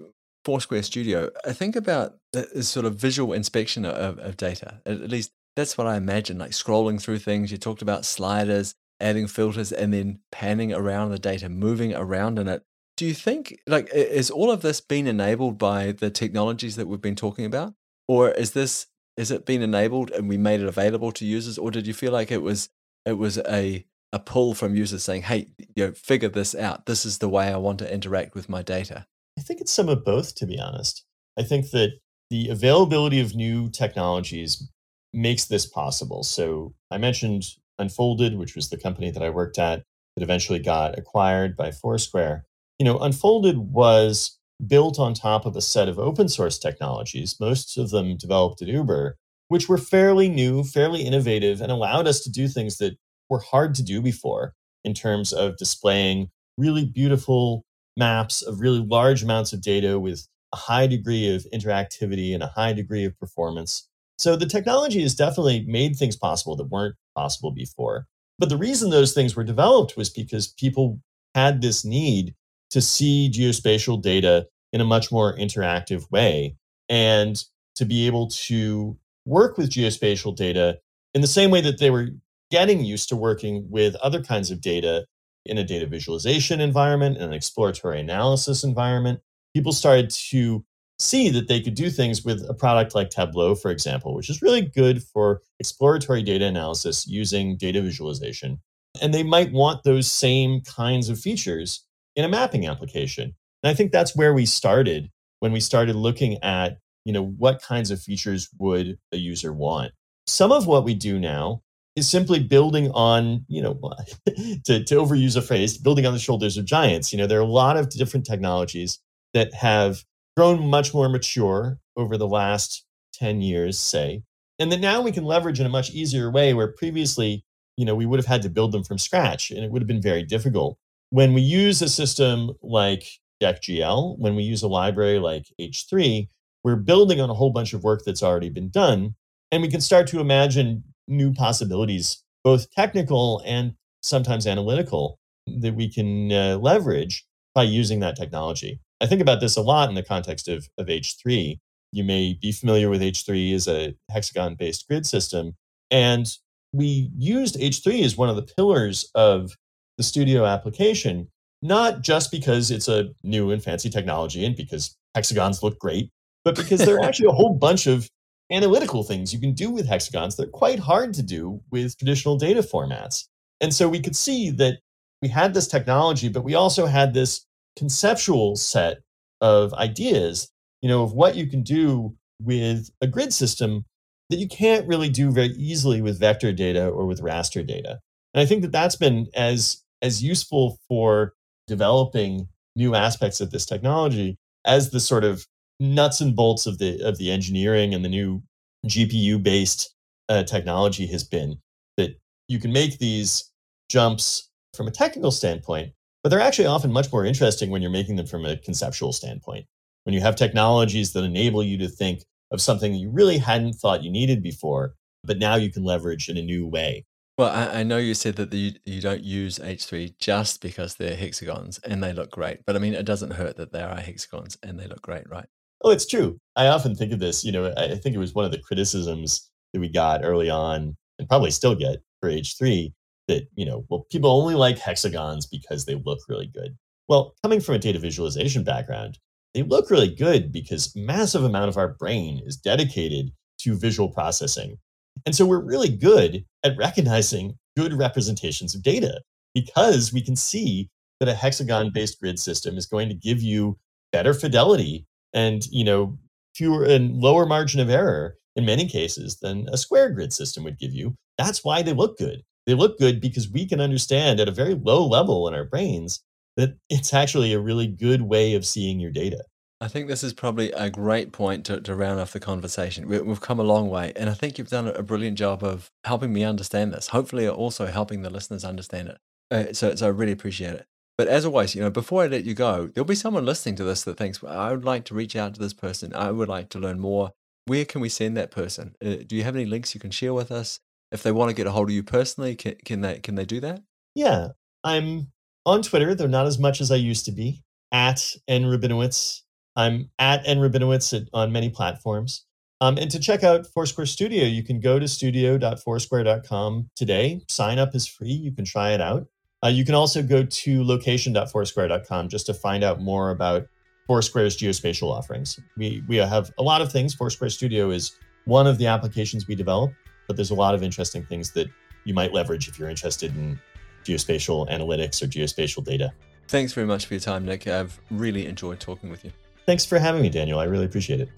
[0.47, 4.79] Foursquare Studio, I think about the sort of visual inspection of, of data.
[4.85, 7.51] At least that's what I imagine, like scrolling through things.
[7.51, 12.47] You talked about sliders, adding filters, and then panning around the data, moving around in
[12.47, 12.63] it.
[12.95, 17.01] do you think like is all of this being enabled by the technologies that we've
[17.01, 17.73] been talking about,
[18.07, 18.87] or is this
[19.17, 22.13] is it been enabled and we made it available to users, or did you feel
[22.13, 22.69] like it was
[23.05, 26.85] it was a a pull from users saying, "Hey, you know, figure this out.
[26.85, 29.07] This is the way I want to interact with my data."
[29.38, 31.05] I think it's some of both, to be honest.
[31.38, 34.67] I think that the availability of new technologies
[35.13, 36.23] makes this possible.
[36.23, 37.43] So I mentioned
[37.79, 39.83] Unfolded, which was the company that I worked at
[40.15, 42.43] that eventually got acquired by Foursquare.
[42.79, 47.77] You know, Unfolded was built on top of a set of open source technologies, most
[47.77, 49.15] of them developed at Uber,
[49.49, 52.97] which were fairly new, fairly innovative, and allowed us to do things that
[53.29, 57.63] were hard to do before in terms of displaying really beautiful
[57.97, 62.47] maps of really large amounts of data with a high degree of interactivity and a
[62.47, 63.87] high degree of performance.
[64.17, 68.07] So the technology has definitely made things possible that weren't possible before.
[68.39, 70.99] But the reason those things were developed was because people
[71.35, 72.33] had this need
[72.71, 76.55] to see geospatial data in a much more interactive way
[76.89, 77.43] and
[77.75, 80.79] to be able to work with geospatial data
[81.13, 82.09] in the same way that they were
[82.49, 85.05] getting used to working with other kinds of data
[85.47, 89.19] in a data visualization environment, in an exploratory analysis environment.
[89.53, 90.63] People started to
[90.99, 94.41] see that they could do things with a product like Tableau, for example, which is
[94.41, 98.59] really good for exploratory data analysis using data visualization.
[99.01, 101.85] And they might want those same kinds of features
[102.15, 103.35] in a mapping application.
[103.63, 107.61] And I think that's where we started when we started looking at, you know, what
[107.61, 109.91] kinds of features would a user want.
[110.25, 111.61] Some of what we do now
[111.97, 113.73] is simply building on, you know,
[114.65, 117.11] to, to overuse a phrase, building on the shoulders of giants.
[117.11, 118.99] You know, there are a lot of different technologies
[119.33, 120.03] that have
[120.37, 122.85] grown much more mature over the last
[123.15, 124.21] 10 years, say,
[124.59, 127.43] and that now we can leverage in a much easier way where previously,
[127.77, 129.87] you know, we would have had to build them from scratch and it would have
[129.87, 130.77] been very difficult.
[131.09, 133.07] When we use a system like
[133.39, 136.29] deck.gl, when we use a library like H3,
[136.63, 139.15] we're building on a whole bunch of work that's already been done.
[139.51, 145.91] And we can start to imagine new possibilities, both technical and sometimes analytical, that we
[145.91, 148.80] can uh, leverage by using that technology.
[149.01, 151.60] I think about this a lot in the context of, of H3.
[151.91, 155.55] You may be familiar with H3 as a hexagon based grid system.
[155.89, 156.28] And
[156.74, 159.51] we used H3 as one of the pillars of
[159.97, 161.28] the studio application,
[161.62, 166.10] not just because it's a new and fancy technology and because hexagons look great,
[166.43, 168.10] but because there are actually a whole bunch of
[168.51, 172.37] analytical things you can do with hexagons that are quite hard to do with traditional
[172.37, 173.25] data formats.
[173.59, 174.79] And so we could see that
[175.21, 177.45] we had this technology, but we also had this
[177.75, 178.99] conceptual set
[179.41, 180.49] of ideas,
[180.81, 183.83] you know, of what you can do with a grid system
[184.29, 187.99] that you can't really do very easily with vector data or with raster data.
[188.33, 191.33] And I think that that's been as as useful for
[191.67, 195.47] developing new aspects of this technology as the sort of
[195.80, 198.41] nuts and bolts of the of the engineering and the new
[198.86, 199.93] GPU based
[200.30, 201.57] uh, technology has been
[201.97, 203.51] that you can make these
[203.89, 205.93] jumps from a technical standpoint
[206.28, 209.65] but they're actually often much more interesting when you're making them from a conceptual standpoint.
[210.03, 214.03] When you have technologies that enable you to think of something you really hadn't thought
[214.03, 217.05] you needed before, but now you can leverage in a new way.
[217.38, 221.15] Well, I, I know you said that the, you don't use H3 just because they're
[221.15, 224.57] hexagons and they look great, but I mean, it doesn't hurt that they are hexagons
[224.61, 225.47] and they look great, right?
[225.88, 226.38] Oh, it's true.
[226.57, 229.49] I often think of this, you know, I think it was one of the criticisms
[229.71, 232.91] that we got early on and probably still get for H3
[233.29, 236.75] that, you know, well, people only like hexagons because they look really good.
[237.07, 239.17] Well, coming from a data visualization background,
[239.53, 244.77] they look really good because massive amount of our brain is dedicated to visual processing.
[245.25, 249.21] And so we're really good at recognizing good representations of data
[249.53, 250.89] because we can see
[251.21, 253.77] that a hexagon based grid system is going to give you
[254.11, 255.05] better fidelity
[255.38, 256.17] and, you know,
[256.55, 260.79] fewer and lower margin of error in many cases than a square grid system would
[260.79, 261.15] give you.
[261.38, 264.75] That's why they look good they look good because we can understand at a very
[264.75, 266.21] low level in our brains
[266.57, 269.43] that it's actually a really good way of seeing your data.
[269.79, 273.07] I think this is probably a great point to, to round off the conversation.
[273.07, 275.91] We, have come a long way, and I think you've done a brilliant job of
[276.03, 277.09] helping me understand this.
[277.09, 279.17] Hopefully, also helping the listeners understand it.
[279.49, 280.88] Uh, so, so I really appreciate it.
[281.18, 283.84] But as always, you know, before I let you go, there'll be someone listening to
[283.84, 286.13] this that thinks, well, I would like to reach out to this person.
[286.13, 287.32] I would like to learn more.
[287.65, 288.95] Where can we send that person?
[289.03, 290.80] Uh, do you have any links you can share with us?
[291.11, 293.45] if they want to get a hold of you personally, can, can they can they
[293.45, 293.82] do that?
[294.15, 294.49] Yeah,
[294.84, 295.32] I'm
[295.65, 297.63] on Twitter, though not as much as I used to be.
[297.91, 299.41] At N Rabinowitz.
[299.76, 302.45] I'm at N Rabinowitz at, on many platforms.
[302.80, 307.41] Um, and to check out Foursquare Studio, you can go to studio.foursquare.com today.
[307.49, 308.30] Sign up is free.
[308.30, 309.28] You can try it out.
[309.64, 313.68] Uh, you can also go to location.foursquare.com just to find out more about
[314.08, 315.60] Foursquare's geospatial offerings.
[315.76, 317.14] We, we have a lot of things.
[317.14, 319.91] Foursquare Studio is one of the applications we develop,
[320.28, 321.68] but there's a lot of interesting things that
[322.05, 323.60] you might leverage if you're interested in
[324.05, 326.14] geospatial analytics or geospatial data.
[326.47, 327.68] Thanks very much for your time, Nick.
[327.68, 329.32] I've really enjoyed talking with you.
[329.66, 330.60] Thanks for having me, Daniel.
[330.60, 331.30] I really appreciate it.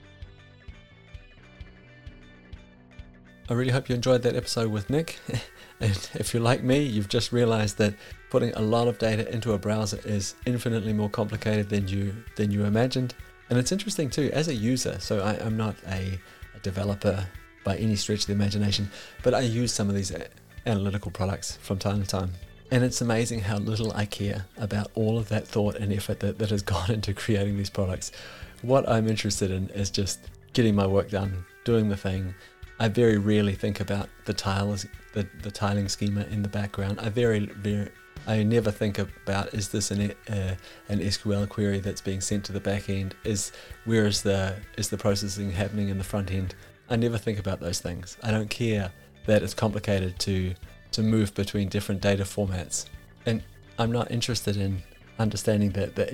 [3.49, 5.17] I really hope you enjoyed that episode with Nick.
[5.81, 7.93] and if you're like me, you've just realized that
[8.29, 12.51] putting a lot of data into a browser is infinitely more complicated than you than
[12.51, 13.13] you imagined.
[13.49, 16.19] And it's interesting too, as a user, so I, am not a,
[16.55, 17.25] a, developer
[17.63, 18.91] by any stretch of the imagination,
[19.23, 20.27] but I use some of these uh,
[20.67, 22.31] analytical products from time to time.
[22.69, 26.37] And it's amazing how little I care about all of that thought and effort that,
[26.37, 28.11] that has gone into creating these products.
[28.61, 30.19] What I'm interested in is just
[30.53, 32.35] getting my work done, doing the thing.
[32.79, 36.99] I very rarely think about the tiles, the, the tiling schema in the background.
[36.99, 37.89] I very, very,
[38.25, 40.55] I never think about is this an uh,
[40.87, 43.15] an SQL query that's being sent to the back end?
[43.23, 43.51] Is
[43.85, 46.55] where is the is the processing happening in the front end?
[46.89, 48.17] I never think about those things.
[48.23, 48.91] I don't care
[49.25, 50.53] that it's complicated to
[50.91, 52.85] to move between different data formats.
[53.25, 53.43] And
[53.77, 54.83] I'm not interested in
[55.19, 56.13] understanding the, the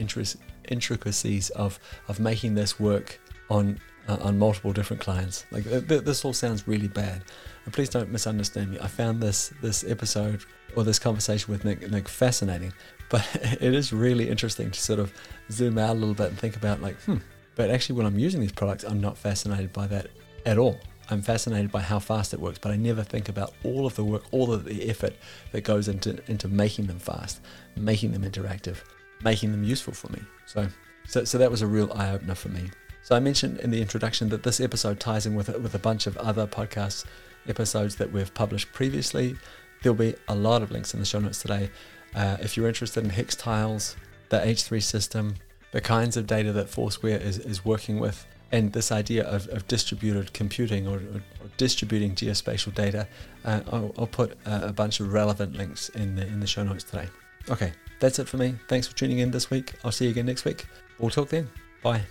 [0.68, 5.46] intricacies of, of making this work on uh, on multiple different clients.
[5.52, 7.24] Like th- this all sounds really bad.
[7.66, 8.80] And please don't misunderstand me.
[8.80, 10.44] I found this this episode
[10.76, 12.74] or this conversation with Nick, Nick fascinating,
[13.10, 13.28] but
[13.62, 15.14] it is really interesting to sort of
[15.52, 17.18] zoom out a little bit and think about like, hmm.
[17.56, 20.08] But actually, when I'm using these products, I'm not fascinated by that
[20.46, 20.78] at all.
[21.10, 24.04] I'm fascinated by how fast it works, but I never think about all of the
[24.04, 25.16] work, all of the effort
[25.52, 27.42] that goes into into making them fast,
[27.76, 28.78] making them interactive,
[29.24, 30.22] making them useful for me.
[30.46, 30.68] So,
[31.08, 32.70] so, so that was a real eye opener for me.
[33.06, 36.08] So I mentioned in the introduction that this episode ties in with with a bunch
[36.08, 37.06] of other podcast
[37.48, 39.38] episodes that we've published previously.
[39.84, 41.70] There'll be a lot of links in the show notes today.
[42.16, 43.96] Uh, if you're interested in hex tiles,
[44.30, 45.36] the H3 system,
[45.72, 49.68] the kinds of data that Foursquare is, is working with, and this idea of, of
[49.68, 53.08] distributed computing or, or, or, distributing geospatial data,
[53.44, 56.64] uh, I'll, I'll, put a, a, bunch of relevant links in the, in the show
[56.64, 57.08] notes today.
[57.50, 58.56] Okay, that's it for me.
[58.68, 59.74] Thanks for tuning in this week.
[59.84, 60.66] I'll see you again next week.
[60.98, 61.52] We'll talk then.
[61.84, 62.02] Bye.